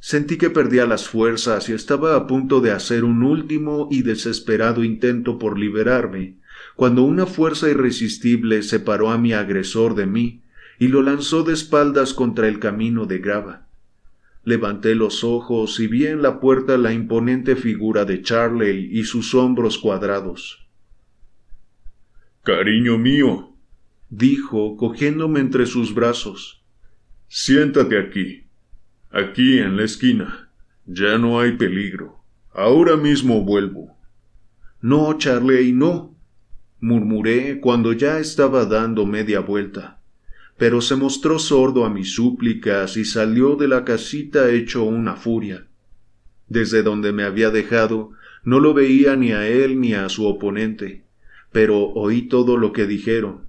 [0.07, 4.83] Sentí que perdía las fuerzas y estaba a punto de hacer un último y desesperado
[4.83, 6.35] intento por liberarme,
[6.75, 10.43] cuando una fuerza irresistible separó a mi agresor de mí
[10.77, 13.67] y lo lanzó de espaldas contra el camino de grava.
[14.43, 19.33] Levanté los ojos y vi en la puerta la imponente figura de Charley y sus
[19.33, 20.67] hombros cuadrados.
[22.43, 23.55] Cariño mío,
[24.11, 26.63] dijo, cogiéndome entre sus brazos.
[27.27, 28.44] Siéntate aquí,
[29.11, 30.49] aquí en la esquina.
[30.85, 32.19] Ya no hay peligro.
[32.53, 33.97] Ahora mismo vuelvo.
[34.81, 36.15] No, Charley, no,
[36.79, 39.95] murmuré cuando ya estaba dando media vuelta
[40.57, 45.67] pero se mostró sordo a mis súplicas y salió de la casita hecho una furia.
[46.47, 48.11] Desde donde me había dejado,
[48.43, 51.03] no lo veía ni a él ni a su oponente,
[51.51, 53.47] pero oí todo lo que dijeron.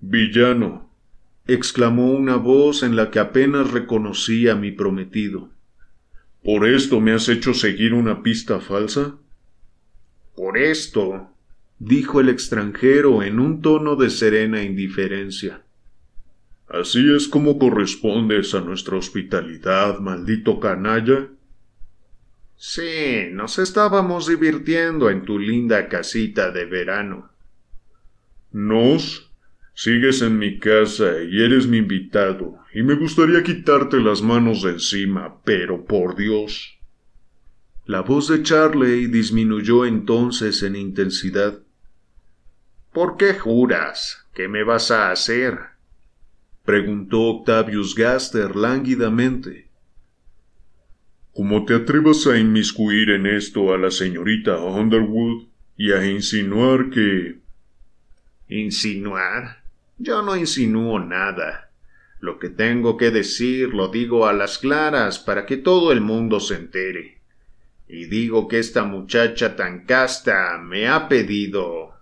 [0.00, 0.85] Villano.
[1.46, 5.50] Exclamó una voz en la que apenas reconocí a mi prometido.
[6.42, 9.16] ¿Por esto me has hecho seguir una pista falsa?
[10.34, 11.30] Por esto,
[11.78, 15.62] dijo el extranjero en un tono de serena indiferencia.
[16.68, 21.28] ¿Así es como correspondes a nuestra hospitalidad, maldito canalla?
[22.56, 27.30] Sí, nos estábamos divirtiendo en tu linda casita de verano.
[28.50, 29.25] ¿Nos?
[29.78, 34.70] Sigues en mi casa y eres mi invitado, y me gustaría quitarte las manos de
[34.70, 36.78] encima, pero por Dios.
[37.84, 41.58] La voz de Charley disminuyó entonces en intensidad.
[42.94, 44.26] ¿Por qué juras?
[44.32, 45.58] ¿Qué me vas a hacer?
[46.64, 49.68] preguntó Octavius Gaster lánguidamente.
[51.34, 57.40] Como te atrevas a inmiscuir en esto a la señorita Underwood y a insinuar que...
[58.48, 59.65] ¿Insinuar?
[59.98, 61.70] Yo no insinúo nada.
[62.20, 66.40] Lo que tengo que decir lo digo a las claras para que todo el mundo
[66.40, 67.22] se entere.
[67.88, 71.94] Y digo que esta muchacha tan casta me ha pedido.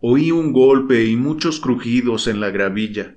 [0.00, 3.16] Oí un golpe y muchos crujidos en la gravilla.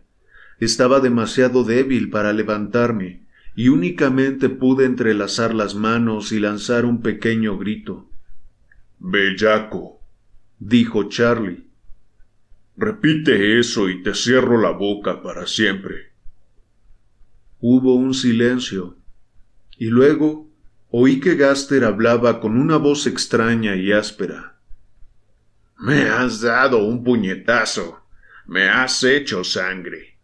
[0.60, 7.58] Estaba demasiado débil para levantarme, y únicamente pude entrelazar las manos y lanzar un pequeño
[7.58, 8.10] grito.
[9.00, 10.00] Bellaco,
[10.60, 11.71] dijo Charlie.
[12.82, 16.14] Repite eso y te cierro la boca para siempre.
[17.60, 18.98] Hubo un silencio,
[19.78, 20.50] y luego
[20.90, 24.58] oí que Gaster hablaba con una voz extraña y áspera.
[25.78, 28.02] Me has dado un puñetazo.
[28.48, 30.18] Me has hecho sangre.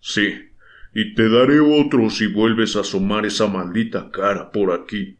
[0.00, 0.48] Sí,
[0.94, 5.18] y te daré otro si vuelves a asomar esa maldita cara por aquí.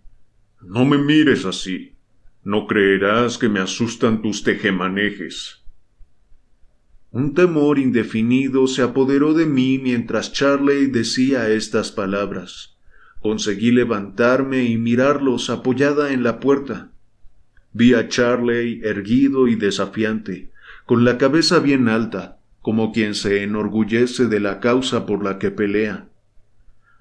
[0.63, 1.97] No me mires así.
[2.45, 5.66] No creerás que me asustan tus tejemanejes.
[7.17, 12.77] Un temor indefinido se apoderó de mí mientras Charley decía estas palabras.
[13.23, 16.91] Conseguí levantarme y mirarlos apoyada en la puerta.
[17.73, 20.51] Vi a Charley erguido y desafiante,
[20.85, 25.51] con la cabeza bien alta, como quien se enorgullece de la causa por la que
[25.51, 26.11] pelea.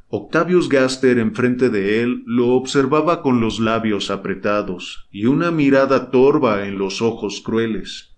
[0.07, 6.65] Octavius Gaster enfrente de él lo observaba con los labios apretados y una mirada torva
[6.65, 8.14] en los ojos crueles.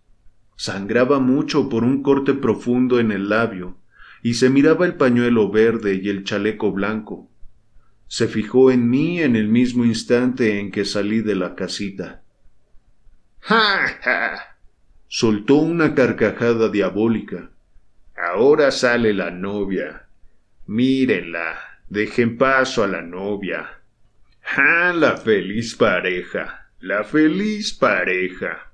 [0.58, 3.78] Sangraba mucho por un corte profundo en el labio,
[4.22, 7.32] y se miraba el pañuelo verde y el chaleco blanco.
[8.08, 12.24] Se fijó en mí en el mismo instante en que salí de la casita.
[13.40, 14.58] ¡Ja, ja!
[15.08, 17.52] soltó una carcajada diabólica.
[18.18, 20.08] Ahora sale la novia.
[20.66, 23.70] Mírenla, dejen paso a la novia.
[24.58, 26.72] ¡Ah, la feliz pareja!
[26.80, 28.67] ¡La feliz pareja!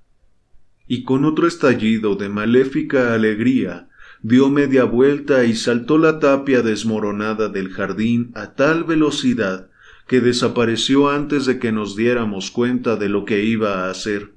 [0.87, 3.89] Y con otro estallido de maléfica alegría,
[4.21, 9.69] dio media vuelta y saltó la tapia desmoronada del jardín a tal velocidad
[10.07, 14.33] que desapareció antes de que nos diéramos cuenta de lo que iba a hacer.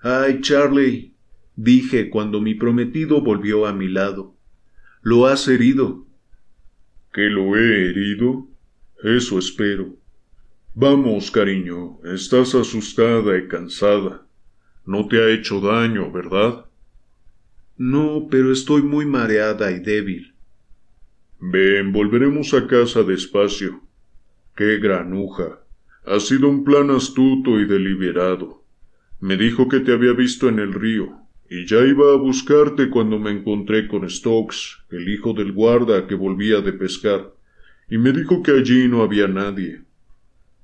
[0.00, 1.14] Ay, Charlie,
[1.56, 4.34] dije cuando mi prometido volvió a mi lado.
[5.02, 6.06] Lo has herido.
[7.12, 8.46] ¿Que lo he herido?
[9.02, 9.96] Eso espero.
[10.74, 14.26] Vamos, cariño, estás asustada y cansada.
[14.92, 16.64] No te ha hecho daño, ¿verdad?
[17.78, 20.34] No, pero estoy muy mareada y débil.
[21.38, 23.82] Ven, volveremos a casa despacio.
[24.56, 25.60] Qué granuja.
[26.04, 28.64] Ha sido un plan astuto y deliberado.
[29.20, 33.20] Me dijo que te había visto en el río, y ya iba a buscarte cuando
[33.20, 34.58] me encontré con Stokes,
[34.90, 37.32] el hijo del guarda que volvía de pescar,
[37.88, 39.82] y me dijo que allí no había nadie.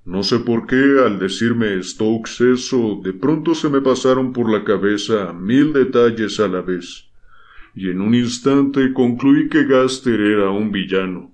[0.06, 4.62] No sé por qué al decirme Stokes eso, de pronto se me pasaron por la
[4.62, 7.08] cabeza mil detalles a la vez,
[7.74, 11.32] y en un instante concluí que Gaster era un villano,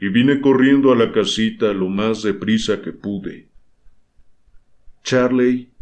[0.00, 3.48] y vine corriendo a la casita lo más deprisa que pude.
[5.02, 5.72] Charley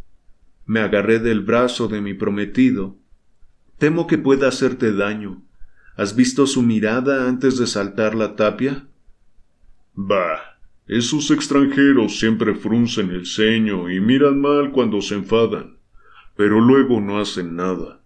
[0.65, 2.97] me agarré del brazo de mi prometido.
[3.77, 5.43] Temo que pueda hacerte daño.
[5.95, 8.87] ¿Has visto su mirada antes de saltar la tapia?
[9.95, 10.50] Bah,
[10.93, 15.77] esos extranjeros siempre fruncen el ceño y miran mal cuando se enfadan,
[16.37, 18.03] pero luego no hacen nada.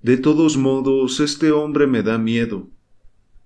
[0.00, 2.70] De todos modos, este hombre me da miedo,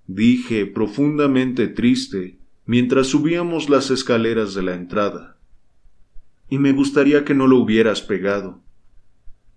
[0.07, 5.37] dije profundamente triste mientras subíamos las escaleras de la entrada.
[6.49, 8.63] Y me gustaría que no lo hubieras pegado.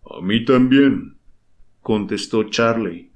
[0.04, 1.18] A mí también,
[1.84, 3.12] contestó Charley,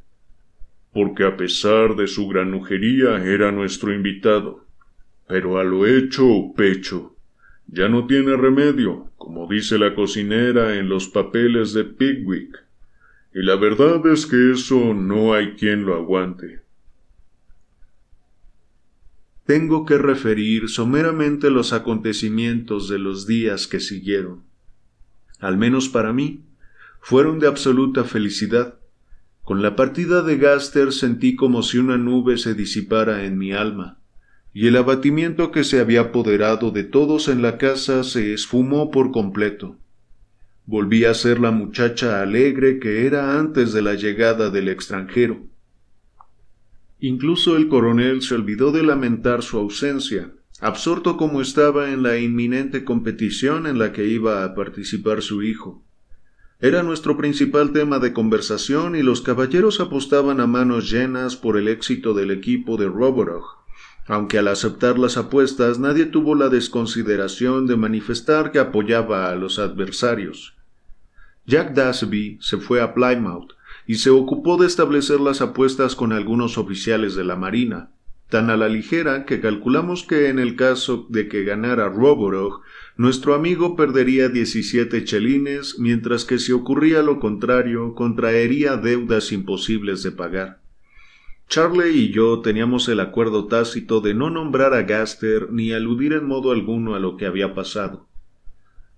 [0.94, 4.67] porque a pesar de su granujería era nuestro invitado.
[5.28, 6.26] Pero a lo hecho
[6.56, 7.16] pecho,
[7.68, 12.64] ya no tiene remedio, como dice la cocinera en los papeles de Pigwick.
[13.34, 16.62] Y la verdad es que eso no hay quien lo aguante.
[19.46, 24.44] Tengo que referir someramente los acontecimientos de los días que siguieron.
[25.40, 26.44] Al menos para mí,
[27.00, 28.80] fueron de absoluta felicidad.
[29.44, 34.00] Con la partida de Gaster sentí como si una nube se disipara en mi alma,
[34.60, 39.12] y el abatimiento que se había apoderado de todos en la casa se esfumó por
[39.12, 39.78] completo.
[40.66, 45.46] Volví a ser la muchacha alegre que era antes de la llegada del extranjero.
[47.00, 52.84] Incluso el coronel se olvidó de lamentar su ausencia, absorto como estaba en la inminente
[52.84, 55.86] competición en la que iba a participar su hijo.
[56.60, 61.68] Era nuestro principal tema de conversación y los caballeros apostaban a manos llenas por el
[61.68, 63.67] éxito del equipo de Roborog,
[64.08, 69.60] aunque al aceptar las apuestas nadie tuvo la desconsideración de manifestar que apoyaba a los
[69.60, 70.56] adversarios.
[71.46, 73.54] Jack Dasby se fue a Plymouth
[73.86, 77.92] y se ocupó de establecer las apuestas con algunos oficiales de la Marina,
[78.30, 82.62] tan a la ligera que calculamos que en el caso de que ganara Roborog,
[82.98, 90.12] nuestro amigo perdería 17 chelines, mientras que si ocurría lo contrario, contraería deudas imposibles de
[90.12, 90.60] pagar.
[91.50, 96.26] Charley y yo teníamos el acuerdo tácito de no nombrar a Gaster ni aludir en
[96.26, 98.06] modo alguno a lo que había pasado.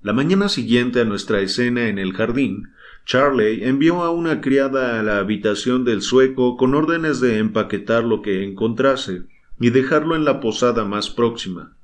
[0.02, 2.70] La mañana siguiente a nuestra escena en el jardín,
[3.06, 8.24] Charley envió a una criada a la habitación del sueco con órdenes de empaquetar lo
[8.24, 9.24] que encontrase
[9.60, 11.76] y dejarlo en la posada más próxima.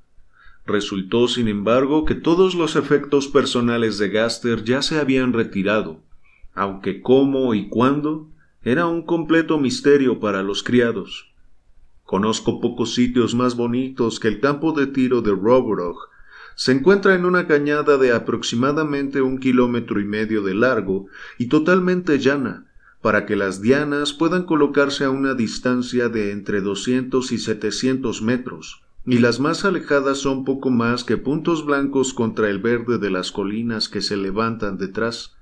[0.66, 6.00] Resultó, sin embargo, que todos los efectos personales de Gaster ya se habían retirado,
[6.54, 8.28] aunque cómo y cuándo
[8.66, 11.32] era un completo misterio para los criados.
[12.02, 15.96] Conozco pocos sitios más bonitos que el campo de tiro de Roborog,
[16.56, 21.06] se encuentra en una cañada de aproximadamente un kilómetro y medio de largo
[21.38, 22.66] y totalmente llana,
[23.02, 28.82] para que las dianas puedan colocarse a una distancia de entre 200 y 700 metros,
[29.04, 33.30] y las más alejadas son poco más que puntos blancos contra el verde de las
[33.30, 35.35] colinas que se levantan detrás.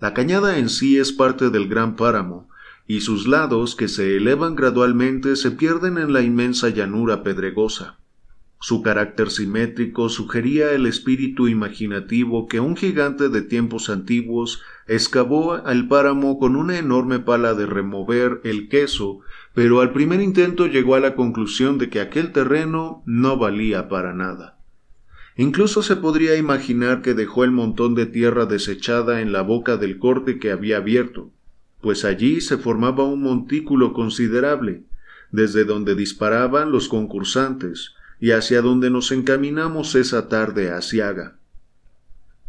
[0.00, 2.48] La cañada en sí es parte del gran páramo,
[2.86, 7.98] y sus lados, que se elevan gradualmente, se pierden en la inmensa llanura pedregosa.
[8.62, 15.88] Su carácter simétrico sugería el espíritu imaginativo que un gigante de tiempos antiguos excavó al
[15.88, 19.20] páramo con una enorme pala de remover el queso,
[19.54, 24.14] pero al primer intento llegó a la conclusión de que aquel terreno no valía para
[24.14, 24.59] nada.
[25.40, 29.98] Incluso se podría imaginar que dejó el montón de tierra desechada en la boca del
[29.98, 31.32] corte que había abierto,
[31.80, 34.82] pues allí se formaba un montículo considerable,
[35.32, 41.38] desde donde disparaban los concursantes, y hacia donde nos encaminamos esa tarde a Siaga.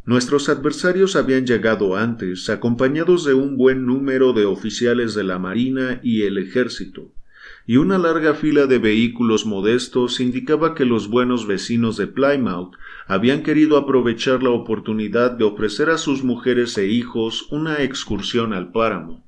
[0.03, 6.01] Nuestros adversarios habían llegado antes, acompañados de un buen número de oficiales de la Marina
[6.03, 7.09] y el Ejército,
[7.71, 12.75] y una larga fila de vehículos modestos indicaba que los buenos vecinos de Plymouth
[13.07, 18.73] habían querido aprovechar la oportunidad de ofrecer a sus mujeres e hijos una excursión al
[18.73, 19.23] páramo.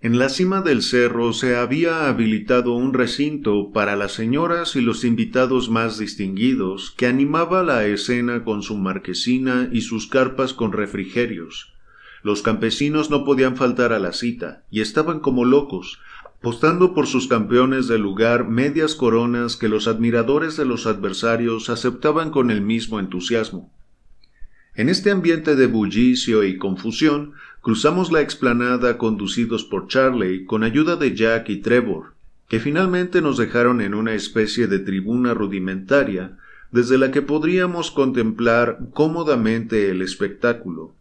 [0.00, 5.04] En la cima del cerro se había habilitado un recinto para las señoras y los
[5.04, 11.74] invitados más distinguidos que animaba la escena con su marquesina y sus carpas con refrigerios.
[12.24, 15.98] Los campesinos no podían faltar a la cita y estaban como locos,
[16.44, 22.30] apostando por sus campeones del lugar medias coronas que los admiradores de los adversarios aceptaban
[22.30, 23.72] con el mismo entusiasmo.
[24.74, 30.96] En este ambiente de bullicio y confusión, cruzamos la explanada conducidos por Charley con ayuda
[30.96, 32.12] de Jack y Trevor,
[32.46, 36.36] que finalmente nos dejaron en una especie de tribuna rudimentaria
[36.70, 40.94] desde la que podríamos contemplar cómodamente el espectáculo.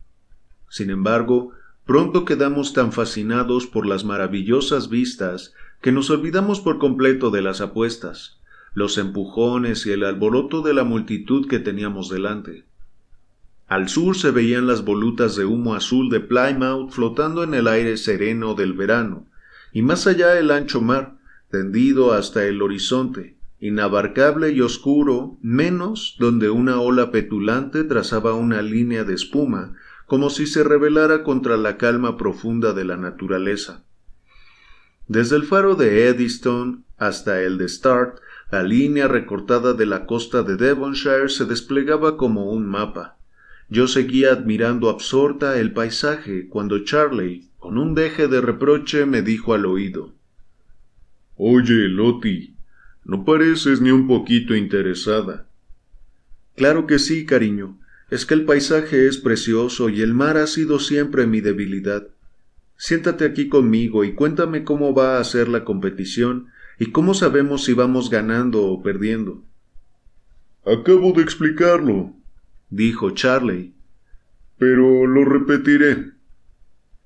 [0.70, 1.52] Sin embargo,
[1.86, 7.60] pronto quedamos tan fascinados por las maravillosas vistas que nos olvidamos por completo de las
[7.60, 8.40] apuestas,
[8.74, 12.66] los empujones y el alboroto de la multitud que teníamos delante.
[13.68, 17.98] Al sur se veían las volutas de humo azul de Plymouth flotando en el aire
[17.98, 19.28] sereno del verano,
[19.72, 21.18] y más allá el ancho mar,
[21.50, 29.04] tendido hasta el horizonte, inabarcable y oscuro, menos donde una ola petulante trazaba una línea
[29.04, 29.74] de espuma,
[30.14, 33.84] como si se rebelara contra la calma profunda de la naturaleza.
[35.08, 38.20] Desde el faro de Eddystone hasta el de Start,
[38.52, 43.18] la línea recortada de la costa de Devonshire se desplegaba como un mapa.
[43.70, 49.56] Yo seguía admirando absorta el paisaje cuando Charley, con un deje de reproche, me dijo
[49.56, 50.14] al oído
[51.38, 52.54] Oye, Lottie,
[53.04, 55.48] no pareces ni un poquito interesada.
[56.56, 57.80] Claro que sí, cariño.
[58.14, 62.10] Es que el paisaje es precioso y el mar ha sido siempre mi debilidad.
[62.78, 67.74] Siéntate aquí conmigo y cuéntame cómo va a ser la competición y cómo sabemos si
[67.74, 69.44] vamos ganando o perdiendo.
[70.64, 72.14] Acabo de explicarlo,
[72.70, 73.74] dijo Charley.
[74.60, 76.12] Pero lo repetiré.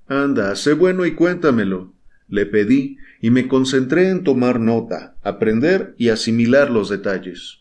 [0.10, 1.94] Anda, sé bueno y cuéntamelo,
[2.28, 7.60] le pedí, y me concentré en tomar nota, aprender y asimilar los detalles.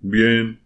[0.00, 0.60] Bien,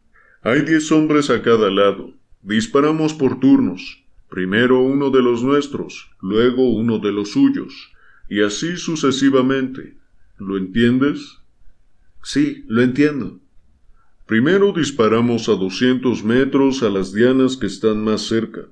[0.45, 2.13] hay diez hombres a cada lado.
[2.43, 4.05] Disparamos por turnos.
[4.29, 7.93] Primero uno de los nuestros, luego uno de los suyos,
[8.29, 9.97] y así sucesivamente.
[10.39, 11.39] ¿Lo entiendes?
[12.23, 13.41] Sí, lo entiendo.
[14.27, 18.67] Primero disparamos a doscientos metros a las dianas que están más cerca.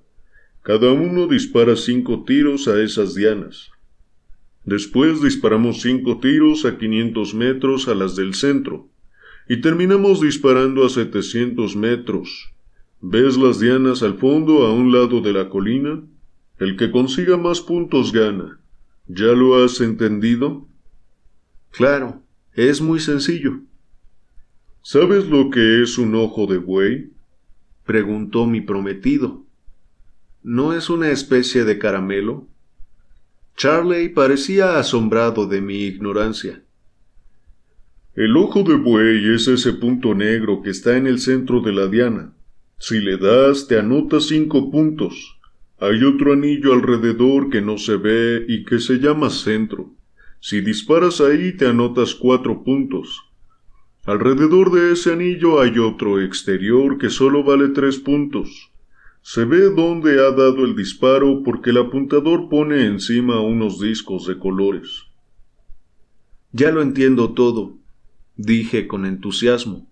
[0.63, 3.71] Cada uno dispara cinco tiros a esas dianas.
[4.65, 8.92] Después disparamos cinco tiros a quinientos metros a las del centro.
[9.53, 12.55] Y terminamos disparando a setecientos metros.
[13.03, 16.03] ¿Ves las dianas al fondo a un lado de la colina?
[16.59, 18.59] El que consiga más puntos gana.
[19.09, 20.67] ¿Ya lo has entendido?
[21.71, 22.23] Claro,
[22.55, 23.61] es muy sencillo.
[24.81, 27.11] ¿Sabes lo que es un ojo de buey?
[27.85, 29.45] preguntó mi prometido.
[30.43, 32.47] ¿No es una especie de caramelo?
[33.59, 36.62] Charley parecía asombrado de mi ignorancia.
[38.15, 41.87] El ojo de buey es ese punto negro que está en el centro de la
[41.87, 42.35] diana.
[42.79, 45.39] Si le das, te anota cinco puntos.
[45.81, 49.95] Hay otro anillo alrededor que no se ve y que se llama centro.
[50.41, 53.19] Si disparas ahí, te anotas cuatro puntos.
[54.05, 58.73] Alrededor de ese anillo hay otro exterior que solo vale tres puntos.
[59.23, 64.39] Se ve dónde ha dado el disparo porque el apuntador pone encima unos discos de
[64.39, 65.05] colores.
[66.51, 67.79] Ya lo entiendo todo,
[68.37, 69.89] dije con entusiasmo.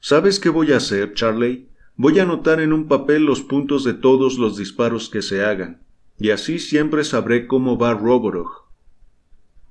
[0.00, 1.68] ¿Sabes qué voy a hacer, Charley?
[1.96, 5.82] Voy a anotar en un papel los puntos de todos los disparos que se hagan,
[6.18, 8.66] y así siempre sabré cómo va Roborog.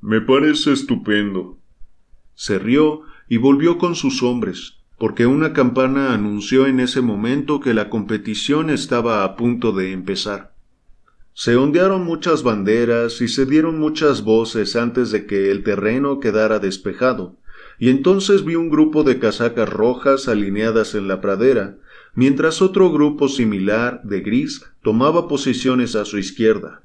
[0.01, 1.57] Me parece estupendo.
[2.33, 7.73] Se rió y volvió con sus hombres, porque una campana anunció en ese momento que
[7.73, 10.55] la competición estaba a punto de empezar.
[11.33, 16.59] Se ondearon muchas banderas y se dieron muchas voces antes de que el terreno quedara
[16.59, 17.35] despejado,
[17.79, 21.77] y entonces vi un grupo de casacas rojas alineadas en la pradera,
[22.13, 26.83] mientras otro grupo similar, de gris, tomaba posiciones a su izquierda.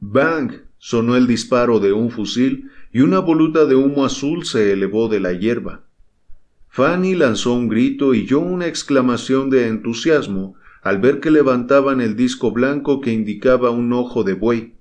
[0.00, 0.52] ¡Bang!
[0.78, 5.20] sonó el disparo de un fusil y una voluta de humo azul se elevó de
[5.20, 5.82] la hierba.
[6.68, 12.16] Fanny lanzó un grito y yo una exclamación de entusiasmo al ver que levantaban el
[12.16, 14.74] disco blanco que indicaba un ojo de buey,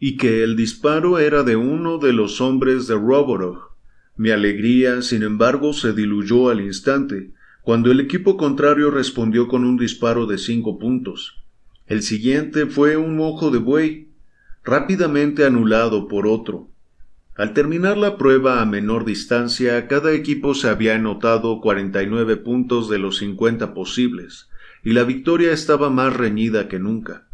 [0.00, 3.73] y que el disparo era de uno de los hombres de Roborog.
[4.16, 7.32] Mi alegría, sin embargo, se diluyó al instante,
[7.62, 11.42] cuando el equipo contrario respondió con un disparo de cinco puntos.
[11.86, 14.08] El siguiente fue un ojo de buey,
[14.62, 16.70] rápidamente anulado por otro,
[17.36, 23.00] al terminar la prueba a menor distancia, cada equipo se había anotado 49 puntos de
[23.00, 24.48] los 50 posibles,
[24.84, 27.26] y la victoria estaba más reñida que nunca.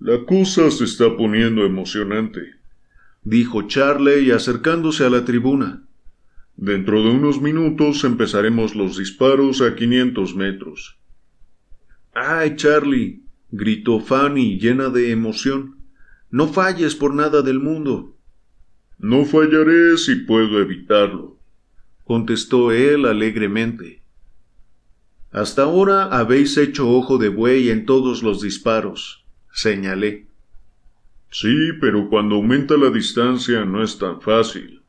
[0.00, 2.57] La cosa se está poniendo emocionante,
[3.22, 5.84] dijo Charley acercándose a la tribuna.
[6.56, 10.98] Dentro de unos minutos empezaremos los disparos a 500 metros.
[12.14, 13.22] ¡Ay, Charlie!
[13.50, 15.76] gritó Fanny llena de emoción.
[16.30, 18.16] No falles por nada del mundo.
[18.98, 21.38] No fallaré si puedo evitarlo,
[22.02, 24.02] contestó él alegremente.
[25.30, 30.27] Hasta ahora habéis hecho ojo de buey en todos los disparos, señalé.
[31.30, 34.82] Sí, pero cuando aumenta la distancia no es tan fácil.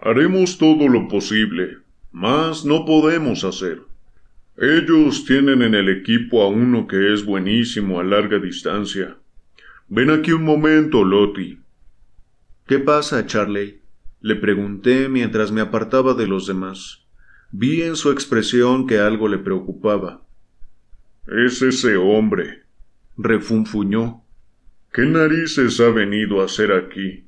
[0.00, 1.78] Haremos todo lo posible,
[2.12, 3.82] mas no podemos hacer.
[4.58, 9.16] Ellos tienen en el equipo a uno que es buenísimo a larga distancia.
[9.88, 11.58] Ven aquí un momento, Lottie.
[12.66, 13.80] ¿Qué pasa, Charley?
[14.20, 17.06] le pregunté mientras me apartaba de los demás.
[17.52, 20.22] Vi en su expresión que algo le preocupaba.
[21.28, 22.64] Es ese hombre,
[23.16, 24.24] refunfuñó.
[24.96, 27.26] ¿Qué narices ha venido a hacer aquí?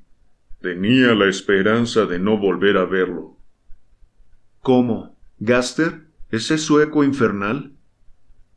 [0.63, 3.37] Tenía la esperanza de no volver a verlo.
[4.63, 5.19] ¿Cómo?
[5.39, 6.07] ¿Gaster?
[6.31, 7.73] ¿Ese sueco infernal?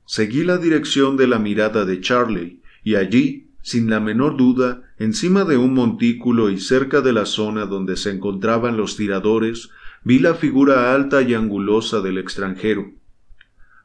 [0.06, 5.44] Seguí la dirección de la mirada de Charlie, y allí, sin la menor duda, encima
[5.44, 9.72] de un montículo y cerca de la zona donde se encontraban los tiradores,
[10.06, 12.94] vi la figura alta y angulosa del extranjero.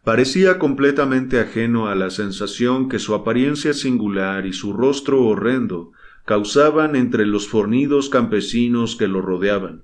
[0.07, 5.91] Parecía completamente ajeno a la sensación que su apariencia singular y su rostro horrendo
[6.25, 9.83] causaban entre los fornidos campesinos que lo rodeaban,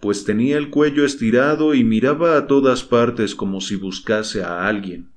[0.00, 5.08] pues tenía el cuello estirado y miraba a todas partes como si buscase a alguien.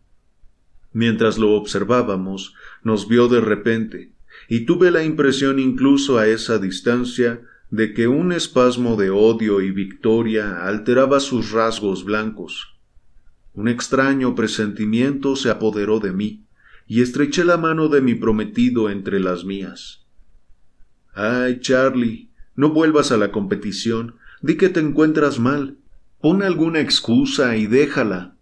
[0.94, 4.14] Mientras lo observábamos, nos vio de repente,
[4.48, 9.72] y tuve la impresión incluso a esa distancia de que un espasmo de odio y
[9.72, 12.75] victoria alteraba sus rasgos blancos.
[13.56, 16.46] Un extraño presentimiento se apoderó de mí,
[16.88, 20.06] y estreché la mano de mi prometido entre las mías.
[21.14, 25.78] Ay, Charlie, no vuelvas a la competición, di que te encuentras mal,
[26.20, 28.36] pon alguna excusa y déjala.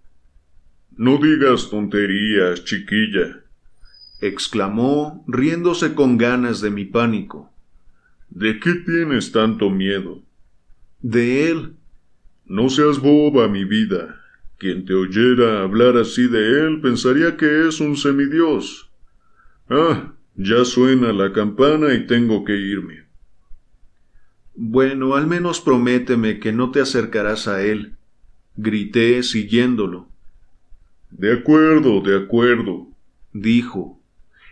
[0.98, 3.44] No digas tonterías, chiquilla,
[4.20, 7.54] exclamó, riéndose con ganas de mi pánico.
[8.30, 10.24] ¿De qué tienes tanto miedo?
[11.02, 11.76] De él.
[12.46, 14.23] No seas boba, mi vida.
[14.64, 18.90] Quien te oyera hablar así de él pensaría que es un semidios.
[19.70, 23.04] Ah, ya suena la campana y tengo que irme.
[24.56, 27.98] Bueno, al menos prométeme que no te acercarás a él,
[28.56, 30.08] grité siguiéndolo.
[31.12, 32.88] De acuerdo, de acuerdo,
[33.34, 34.00] dijo,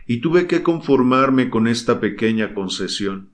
[0.07, 3.29] y tuve que conformarme con esta pequeña concesión.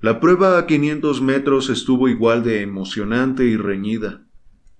[0.00, 4.22] La prueba a quinientos metros estuvo igual de emocionante y reñida.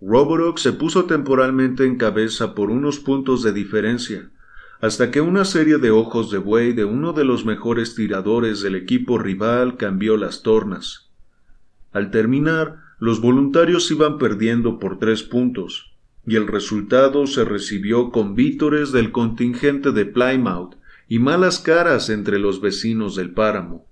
[0.04, 4.30] Roborock se puso temporalmente en cabeza por unos puntos de diferencia,
[4.80, 8.74] hasta que una serie de ojos de buey de uno de los mejores tiradores del
[8.74, 11.12] equipo rival cambió las tornas.
[11.92, 15.94] Al terminar, los voluntarios iban perdiendo por tres puntos,
[16.26, 20.74] y el resultado se recibió con vítores del contingente de Plymouth
[21.08, 23.86] y malas caras entre los vecinos del páramo.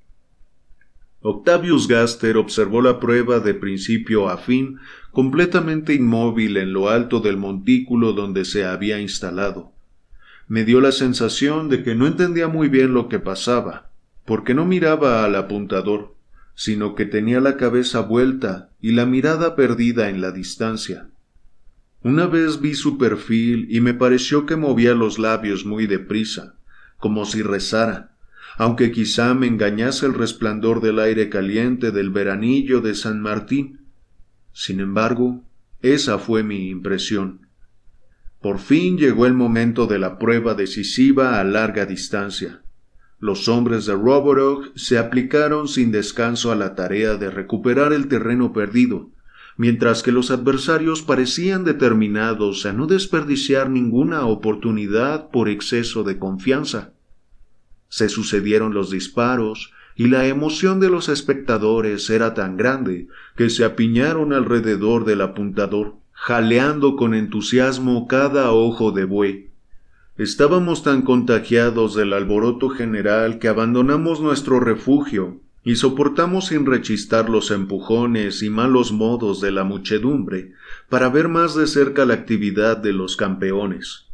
[1.23, 4.79] Octavius Gaster observó la prueba de principio a fin
[5.13, 9.73] completamente inmóvil en lo alto del montículo donde se había instalado.
[10.49, 13.91] Me dio la sensación de que no entendía muy bien lo que pasaba,
[14.25, 16.15] porque no miraba al apuntador,
[16.55, 21.09] sino que tenía la cabeza vuelta y la mirada perdida en la distancia.
[22.03, 26.55] Una vez vi su perfil y me pareció que movía los labios muy deprisa,
[26.97, 28.10] como si rezara,
[28.61, 33.87] aunque quizá me engañase el resplandor del aire caliente del veranillo de San Martín.
[34.53, 35.45] Sin embargo,
[35.81, 37.47] esa fue mi impresión.
[38.43, 42.61] Por fin llegó el momento de la prueba decisiva a larga distancia.
[43.19, 48.53] Los hombres de Roborog se aplicaron sin descanso a la tarea de recuperar el terreno
[48.53, 49.09] perdido,
[49.57, 56.93] mientras que los adversarios parecían determinados a no desperdiciar ninguna oportunidad por exceso de confianza.
[57.91, 63.65] Se sucedieron los disparos, y la emoción de los espectadores era tan grande que se
[63.67, 69.51] apiñaron alrededor del apuntador, jaleando con entusiasmo cada ojo de buey.
[70.17, 77.51] Estábamos tan contagiados del alboroto general que abandonamos nuestro refugio y soportamos sin rechistar los
[77.51, 80.53] empujones y malos modos de la muchedumbre
[80.89, 84.10] para ver más de cerca la actividad de los campeones.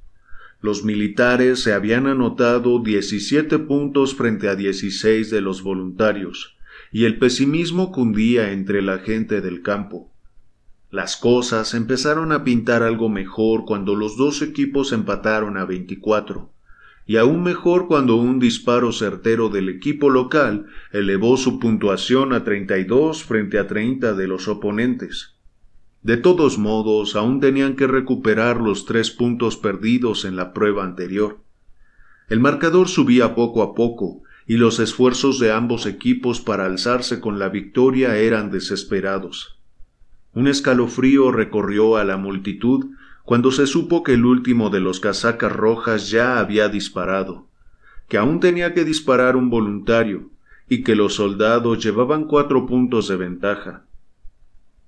[0.67, 6.57] Los militares se habían anotado diecisiete puntos frente a dieciséis de los voluntarios,
[6.91, 10.13] y el pesimismo cundía entre la gente del campo.
[10.91, 16.51] Las cosas empezaron a pintar algo mejor cuando los dos equipos empataron a veinticuatro
[17.07, 23.23] y aún mejor cuando un disparo certero del equipo local elevó su puntuación a 32
[23.23, 25.36] frente a 30 de los oponentes.
[26.07, 31.39] De todos modos, aún tenían que recuperar los tres puntos perdidos en la prueba anterior.
[32.29, 37.41] El marcador subía poco a poco, y los esfuerzos de ambos equipos para alzarse con
[37.41, 39.59] la victoria eran desesperados.
[40.33, 42.87] Un escalofrío recorrió a la multitud
[43.25, 47.49] cuando se supo que el último de los casacas rojas ya había disparado,
[48.07, 50.31] que aún tenía que disparar un voluntario,
[50.69, 53.86] y que los soldados llevaban cuatro puntos de ventaja.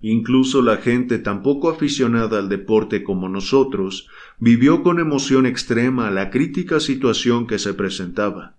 [0.00, 4.08] Incluso la gente tan poco aficionada al deporte como nosotros
[4.38, 8.54] vivió con emoción extrema la crítica situación que se presentaba.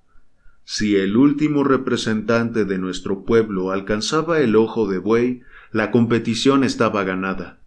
[0.66, 5.42] Si el último representante de nuestro pueblo alcanzaba el ojo de buey,
[5.72, 7.60] la competición estaba ganada.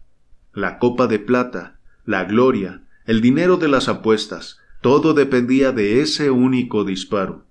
[0.53, 6.31] La copa de plata, la gloria, el dinero de las apuestas, todo dependía de ese
[6.31, 7.45] único disparo.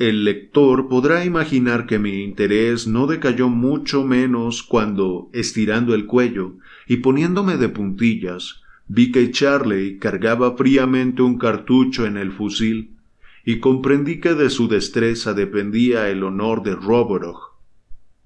[0.00, 6.54] El lector podrá imaginar que mi interés no decayó mucho menos cuando, estirando el cuello
[6.88, 12.96] y poniéndome de puntillas, vi que Charley cargaba fríamente un cartucho en el fusil,
[13.44, 17.58] y comprendí que de su destreza dependía el honor de Roborog.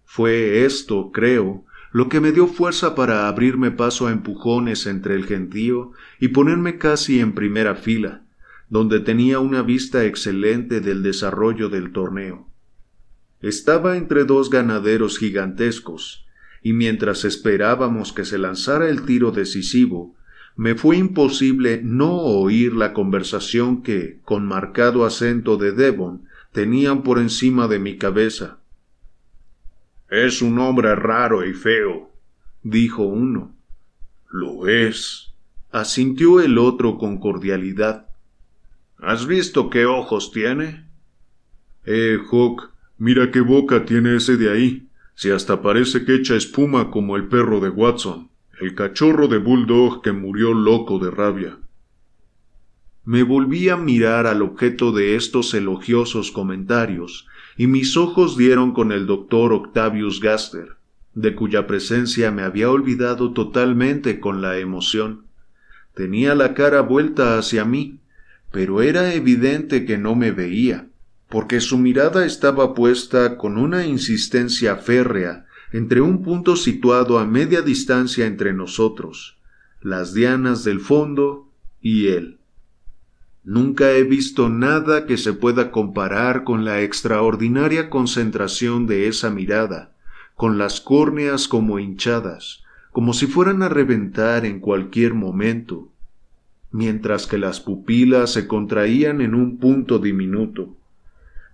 [0.04, 5.26] Fue esto, creo, lo que me dio fuerza para abrirme paso a empujones entre el
[5.26, 5.90] gentío
[6.20, 8.23] y ponerme casi en primera fila,
[8.68, 12.48] donde tenía una vista excelente del desarrollo del torneo.
[13.40, 16.26] Estaba entre dos ganaderos gigantescos,
[16.62, 20.14] y mientras esperábamos que se lanzara el tiro decisivo,
[20.56, 27.18] me fue imposible no oír la conversación que, con marcado acento de Devon, tenían por
[27.18, 28.60] encima de mi cabeza.
[30.08, 32.12] Es un hombre raro y feo,
[32.62, 33.54] dijo uno.
[34.30, 35.34] Lo es,
[35.72, 38.03] asintió el otro con cordialidad.
[39.06, 40.86] ¿Has visto qué ojos tiene?
[41.84, 46.90] Eh, Hawk, mira qué boca tiene ese de ahí, si hasta parece que echa espuma
[46.90, 48.30] como el perro de Watson,
[48.62, 51.58] el cachorro de Bulldog que murió loco de rabia.
[53.04, 57.26] Me volví a mirar al objeto de estos elogiosos comentarios,
[57.58, 60.76] y mis ojos dieron con el doctor Octavius Gaster,
[61.12, 65.26] de cuya presencia me había olvidado totalmente con la emoción.
[65.94, 68.00] Tenía la cara vuelta hacia mí,
[68.54, 70.86] pero era evidente que no me veía,
[71.28, 77.62] porque su mirada estaba puesta con una insistencia férrea entre un punto situado a media
[77.62, 79.38] distancia entre nosotros,
[79.82, 81.50] las dianas del fondo
[81.80, 82.38] y él.
[83.42, 89.96] Nunca he visto nada que se pueda comparar con la extraordinaria concentración de esa mirada,
[90.36, 92.62] con las córneas como hinchadas,
[92.92, 95.88] como si fueran a reventar en cualquier momento,
[96.74, 100.74] mientras que las pupilas se contraían en un punto diminuto.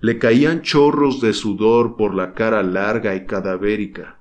[0.00, 4.16] Le caían chorros de sudor por la cara larga y cadavérica,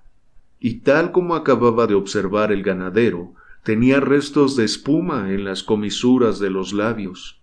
[0.60, 3.32] y tal como acababa de observar el ganadero,
[3.64, 7.40] tenía restos de espuma en las comisuras de los labios.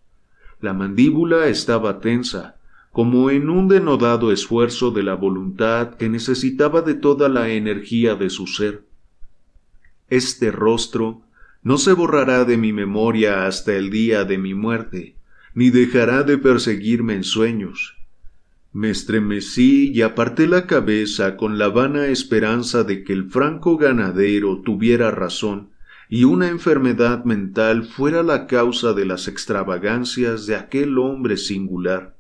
[0.61, 2.57] La mandíbula estaba tensa,
[2.93, 8.29] como en un denodado esfuerzo de la voluntad que necesitaba de toda la energía de
[8.29, 8.85] su ser.
[10.11, 11.23] Este rostro
[11.67, 15.17] no se borrará de mi memoria hasta el día de mi muerte,
[15.53, 17.97] ni dejará de perseguirme en sueños.
[18.73, 24.63] Me estremecí y aparté la cabeza con la vana esperanza de que el franco ganadero
[24.63, 25.71] tuviera razón
[26.09, 32.17] y una enfermedad mental fuera la causa de las extravagancias de aquel hombre singular.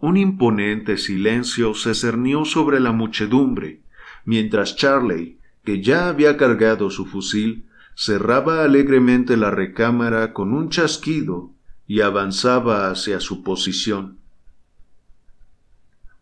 [0.00, 3.82] Un imponente silencio se cernió sobre la muchedumbre,
[4.24, 7.66] mientras Charley, que ya había cargado su fusil,
[8.02, 11.50] cerraba alegremente la recámara con un chasquido
[11.86, 14.16] y avanzaba hacia su posición.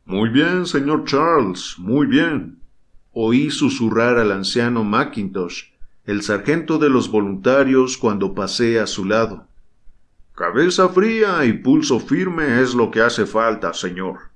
[0.04, 2.58] Muy bien, señor Charles, muy bien.
[3.12, 5.66] Oí susurrar al anciano Mackintosh,
[6.04, 9.46] el sargento de los voluntarios, cuando pasé a su lado.
[10.34, 14.32] Cabeza fría y pulso firme es lo que hace falta, señor.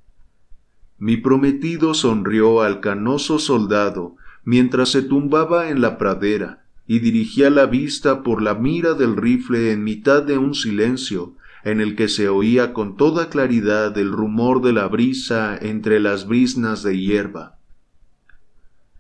[0.97, 4.14] Mi prometido sonrió al canoso soldado
[4.44, 9.72] mientras se tumbaba en la pradera, y dirigía la vista por la mira del rifle
[9.72, 11.34] en mitad de un silencio
[11.64, 16.26] en el que se oía con toda claridad el rumor de la brisa entre las
[16.26, 17.59] brisnas de hierba.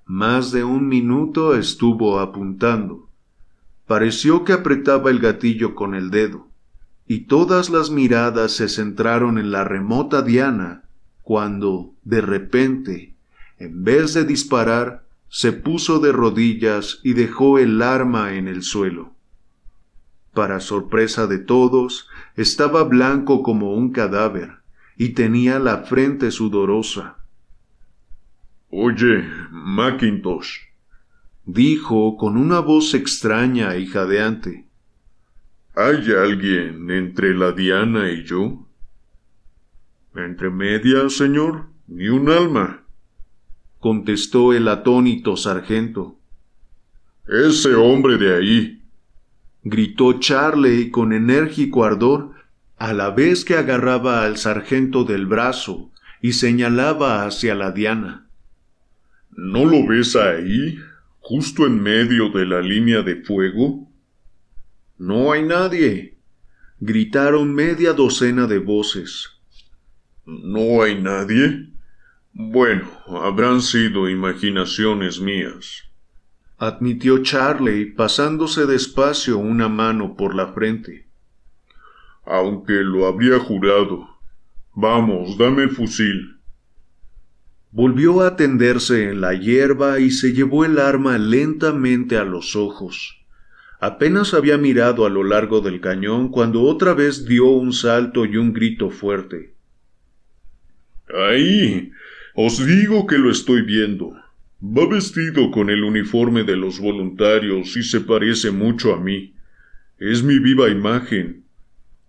[0.06, 3.08] Más de un minuto estuvo apuntando.
[3.86, 6.48] Pareció que apretaba el gatillo con el dedo,
[7.06, 10.84] y todas las miradas se centraron en la remota Diana,
[11.22, 13.14] cuando, de repente,
[13.58, 19.14] en vez de disparar, se puso de rodillas y dejó el arma en el suelo.
[20.34, 22.06] Para sorpresa de todos,
[22.36, 24.58] estaba blanco como un cadáver
[24.94, 27.16] y tenía la frente sudorosa.
[28.68, 30.58] Oye, Mackintosh,
[31.46, 34.66] dijo con una voz extraña y jadeante.
[35.74, 38.66] ¿Hay alguien entre la Diana y yo?
[40.14, 42.81] Entre medias, señor, ni un alma
[43.82, 46.16] contestó el atónito sargento.
[47.26, 48.82] Ese hombre de ahí.
[49.64, 52.30] gritó Charley con enérgico ardor,
[52.76, 55.90] a la vez que agarraba al sargento del brazo
[56.20, 58.28] y señalaba hacia la diana.
[59.32, 60.78] ¿No lo ves ahí,
[61.18, 63.90] justo en medio de la línea de fuego?
[64.96, 66.18] No hay nadie.
[66.78, 69.28] gritaron media docena de voces.
[70.24, 71.71] ¿No hay nadie?
[72.34, 75.84] Bueno, habrán sido imaginaciones mías,
[76.56, 81.08] admitió Charley pasándose despacio una mano por la frente.
[82.24, 84.08] Aunque lo habría jurado.
[84.74, 86.38] Vamos, dame el fusil.
[87.70, 93.18] Volvió a tenderse en la hierba y se llevó el arma lentamente a los ojos.
[93.78, 98.36] Apenas había mirado a lo largo del cañón cuando otra vez dio un salto y
[98.38, 99.54] un grito fuerte.
[101.12, 101.92] Ahí.
[102.34, 104.16] Os digo que lo estoy viendo.
[104.62, 109.34] Va vestido con el uniforme de los voluntarios y se parece mucho a mí.
[109.98, 111.44] Es mi viva imagen.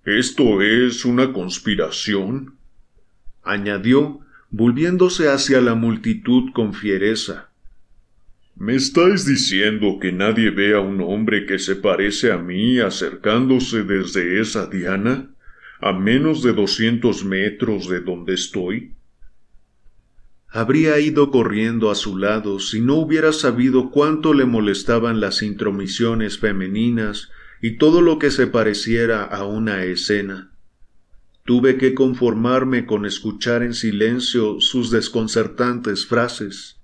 [0.06, 2.56] ¿Esto es una conspiración?
[3.44, 7.50] añadió, volviéndose hacia la multitud con fiereza.
[8.56, 13.84] ¿Me estáis diciendo que nadie ve a un hombre que se parece a mí acercándose
[13.84, 15.32] desde esa diana,
[15.82, 18.94] a menos de doscientos metros de donde estoy?
[20.56, 26.38] Habría ido corriendo a su lado si no hubiera sabido cuánto le molestaban las intromisiones
[26.38, 30.52] femeninas y todo lo que se pareciera a una escena.
[31.44, 36.80] Tuve que conformarme con escuchar en silencio sus desconcertantes frases.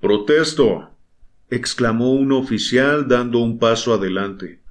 [0.00, 0.96] Protesto,
[1.50, 4.62] exclamó un oficial dando un paso adelante.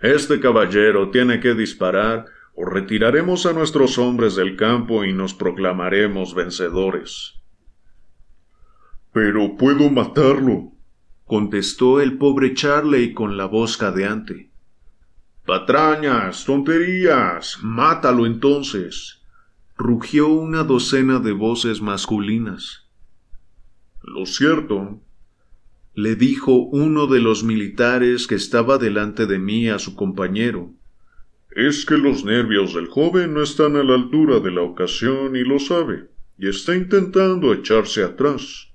[0.00, 2.26] Este caballero tiene que disparar
[2.64, 7.34] retiraremos a nuestros hombres del campo y nos proclamaremos vencedores.
[9.12, 10.72] Pero puedo matarlo,
[11.24, 14.50] contestó el pobre Charley con la voz cadeante.
[15.44, 19.18] Patrañas, tonterías, mátalo entonces.
[19.76, 22.88] rugió una docena de voces masculinas.
[24.02, 25.00] Lo cierto,
[25.94, 30.72] le dijo uno de los militares que estaba delante de mí a su compañero,
[31.56, 35.44] es que los nervios del joven no están a la altura de la ocasión y
[35.44, 36.08] lo sabe,
[36.38, 38.68] y está intentando echarse atrás.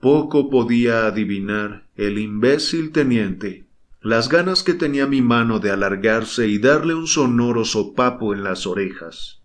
[0.00, 3.64] Poco podía adivinar el imbécil teniente
[4.04, 8.66] las ganas que tenía mi mano de alargarse y darle un sonoro sopapo en las
[8.66, 9.40] orejas.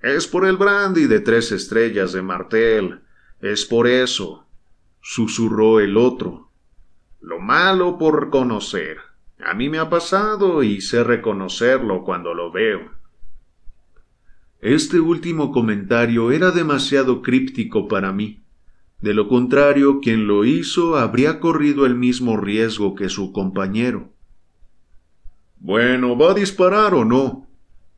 [0.00, 3.00] Es por el brandy de tres estrellas de Martel,
[3.40, 4.46] es por eso,
[5.00, 6.52] susurró el otro.
[7.20, 8.98] Lo malo por conocer.
[9.44, 12.92] A mí me ha pasado y sé reconocerlo cuando lo veo.
[14.60, 18.40] Este último comentario era demasiado críptico para mí.
[19.00, 24.12] De lo contrario, quien lo hizo habría corrido el mismo riesgo que su compañero.
[25.58, 27.48] Bueno, ¿va a disparar o no?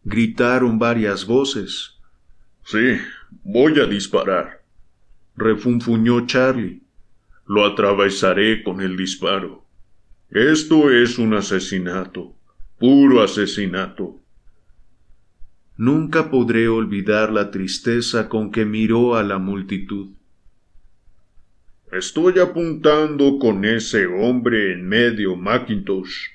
[0.05, 1.99] gritaron varias voces.
[2.65, 2.99] Sí,
[3.43, 4.63] voy a disparar,
[5.37, 6.83] refunfuñó Charlie.
[7.47, 9.64] Lo atravesaré con el disparo.
[10.35, 12.35] Esto es un asesinato,
[12.81, 14.19] puro asesinato.
[15.77, 20.09] Nunca podré olvidar la tristeza con que miró a la multitud.
[21.93, 26.31] Estoy apuntando con ese hombre en medio, Mackintosh,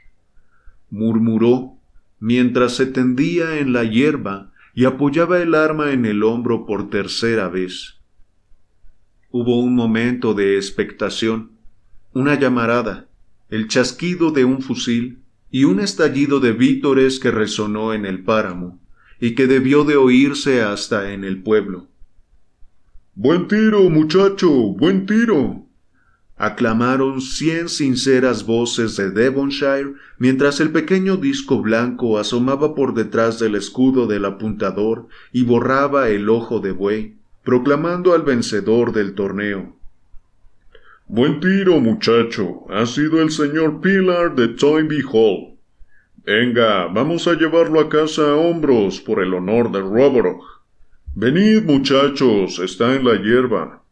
[0.89, 1.73] murmuró
[2.21, 7.49] mientras se tendía en la hierba y apoyaba el arma en el hombro por tercera
[7.49, 7.99] vez.
[9.30, 11.51] Hubo un momento de expectación,
[12.13, 13.09] una llamarada,
[13.49, 15.19] el chasquido de un fusil
[15.51, 18.80] y un estallido de vítores que resonó en el páramo
[19.19, 21.88] y que debió de oírse hasta en el pueblo.
[23.15, 25.65] Buen tiro, muchacho, buen tiro.
[26.38, 33.55] aclamaron cien sinceras voces de Devonshire mientras el pequeño disco blanco asomaba por detrás del
[33.55, 39.78] escudo del apuntador y borraba el ojo de buey, proclamando al vencedor del torneo.
[41.11, 42.69] Buen tiro, muchacho.
[42.69, 45.57] Ha sido el señor Pilar de Toynbee Hall.
[46.23, 50.44] Venga, vamos a llevarlo a casa a hombros por el honor de Roborog.
[51.15, 53.84] Venid, muchachos, está en la hierba.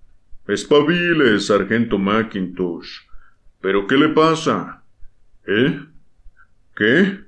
[0.48, 3.00] Espabile, sargento Mackintosh.
[3.62, 4.84] ¿Pero qué le pasa?
[5.48, 5.82] ¿Eh?
[6.76, 7.22] ¿Qué?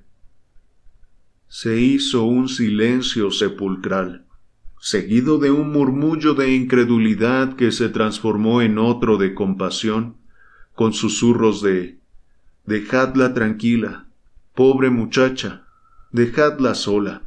[1.48, 4.29] Se hizo un silencio sepulcral
[4.80, 10.18] seguido de un murmullo de incredulidad que se transformó en otro de compasión,
[10.74, 12.00] con susurros de
[12.70, 14.06] Dejadla tranquila,
[14.54, 15.66] pobre muchacha,
[16.12, 17.24] dejadla sola.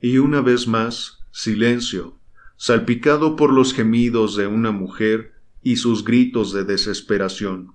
[0.00, 2.16] Y una vez más, silencio,
[2.56, 5.32] salpicado por los gemidos de una mujer
[5.64, 7.72] y sus gritos de desesperación.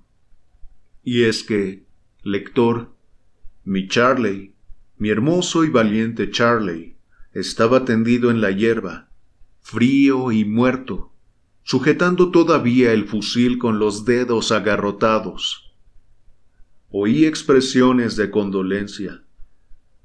[1.03, 1.83] Y es que,
[2.23, 2.95] lector,
[3.65, 4.53] mi Charley,
[4.97, 6.95] mi hermoso y valiente Charley,
[7.33, 9.09] estaba tendido en la hierba,
[9.61, 11.13] frío y muerto,
[11.63, 15.73] sujetando todavía el fusil con los dedos agarrotados.
[16.89, 19.23] Oí expresiones de condolencia.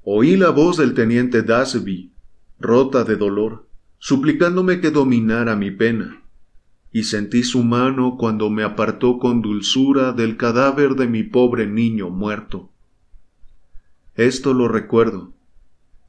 [0.03, 2.13] Oí la voz del teniente Dasby,
[2.59, 3.67] rota de dolor,
[3.99, 6.23] suplicándome que dominara mi pena,
[6.93, 12.09] y sentí su mano cuando me apartó con dulzura del cadáver de mi pobre niño
[12.09, 12.71] muerto.
[14.15, 15.33] Esto lo recuerdo,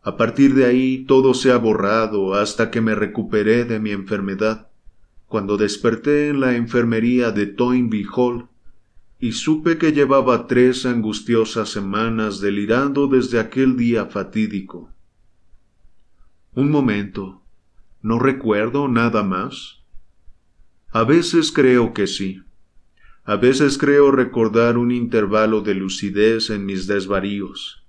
[0.02, 4.68] A partir de ahí todo se ha borrado hasta que me recuperé de mi enfermedad,
[5.26, 8.48] cuando desperté en la enfermería de Toynbee Hall
[9.20, 14.90] y supe que llevaba tres angustiosas semanas delirando desde aquel día fatídico.
[16.54, 17.42] Un momento.
[18.00, 19.80] ¿No recuerdo nada más?
[20.90, 22.42] A veces creo que sí.
[23.24, 27.84] A veces creo recordar un intervalo de lucidez en mis desvaríos.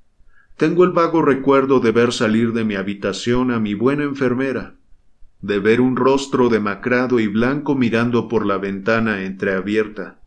[0.59, 4.75] Tengo el vago recuerdo de ver salir de mi habitación a mi buena enfermera,
[5.39, 10.19] de ver un rostro demacrado y blanco mirando por la ventana entreabierta,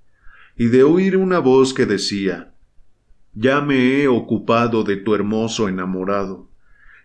[0.57, 2.55] y de oír una voz que decía
[3.35, 6.49] Ya me he ocupado de tu hermoso enamorado,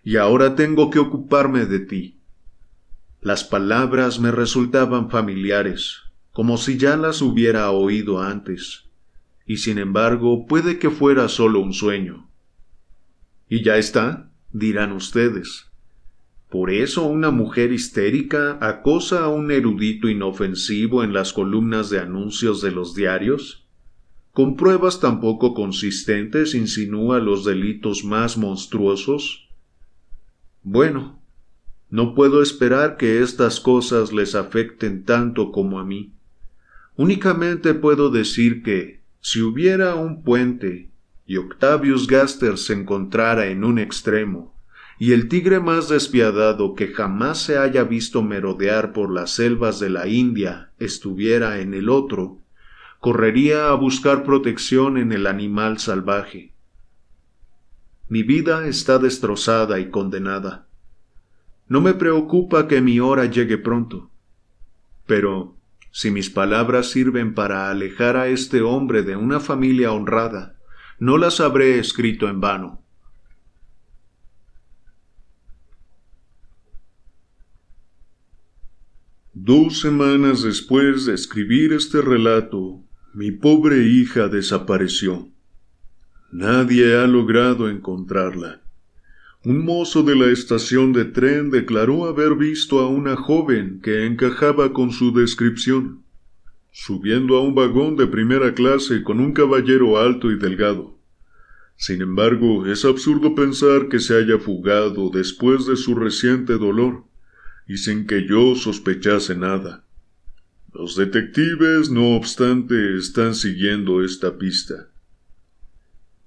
[0.05, 2.21] y ahora tengo que ocuparme de ti.
[3.19, 8.85] Las palabras me resultaban familiares, como si ya las hubiera oído antes,
[9.45, 12.26] y sin embargo puede que fuera solo un sueño.
[13.49, 15.67] Y ya está, dirán ustedes.
[16.49, 22.61] Por eso una mujer histérica acosa a un erudito inofensivo en las columnas de anuncios
[22.61, 23.65] de los diarios.
[24.31, 29.49] Con pruebas tan poco consistentes insinúa los delitos más monstruosos.
[30.63, 31.19] Bueno,
[31.89, 36.13] no puedo esperar que estas cosas les afecten tanto como a mí.
[36.95, 40.89] Únicamente puedo decir que, si hubiera un puente
[41.27, 44.55] y Octavius Gaster se encontrara en un extremo,
[44.97, 49.89] y el tigre más despiadado que jamás se haya visto merodear por las selvas de
[49.89, 52.39] la India estuviera en el otro,
[52.99, 56.53] correría a buscar protección en el animal salvaje.
[58.09, 60.67] Mi vida está destrozada y condenada.
[61.67, 64.09] No me preocupa que mi hora llegue pronto.
[65.05, 65.57] Pero,
[65.91, 70.56] si mis palabras sirven para alejar a este hombre de una familia honrada,
[70.99, 72.81] no las habré escrito en vano.
[79.33, 82.81] Dos semanas después de escribir este relato,
[83.13, 85.29] mi pobre hija desapareció.
[86.31, 88.61] Nadie ha logrado encontrarla.
[89.45, 94.73] Un mozo de la estación de tren declaró haber visto a una joven que encajaba
[94.73, 96.03] con su descripción
[96.79, 100.95] subiendo a un vagón de primera clase con un caballero alto y delgado.
[101.75, 107.03] Sin embargo, es absurdo pensar que se haya fugado después de su reciente dolor,
[107.67, 109.85] y sin que yo sospechase nada.
[110.71, 114.91] Los detectives, no obstante, están siguiendo esta pista.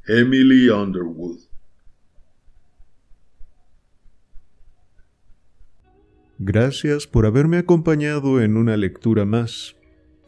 [0.08, 1.38] Emily Underwood
[6.40, 9.76] Gracias por haberme acompañado en una lectura más.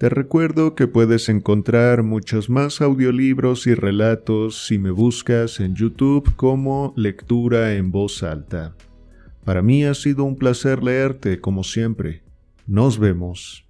[0.03, 6.35] Te recuerdo que puedes encontrar muchos más audiolibros y relatos si me buscas en YouTube
[6.35, 8.75] como Lectura en Voz Alta.
[9.45, 12.25] Para mí ha sido un placer leerte como siempre.
[12.67, 13.62] Nos vemos.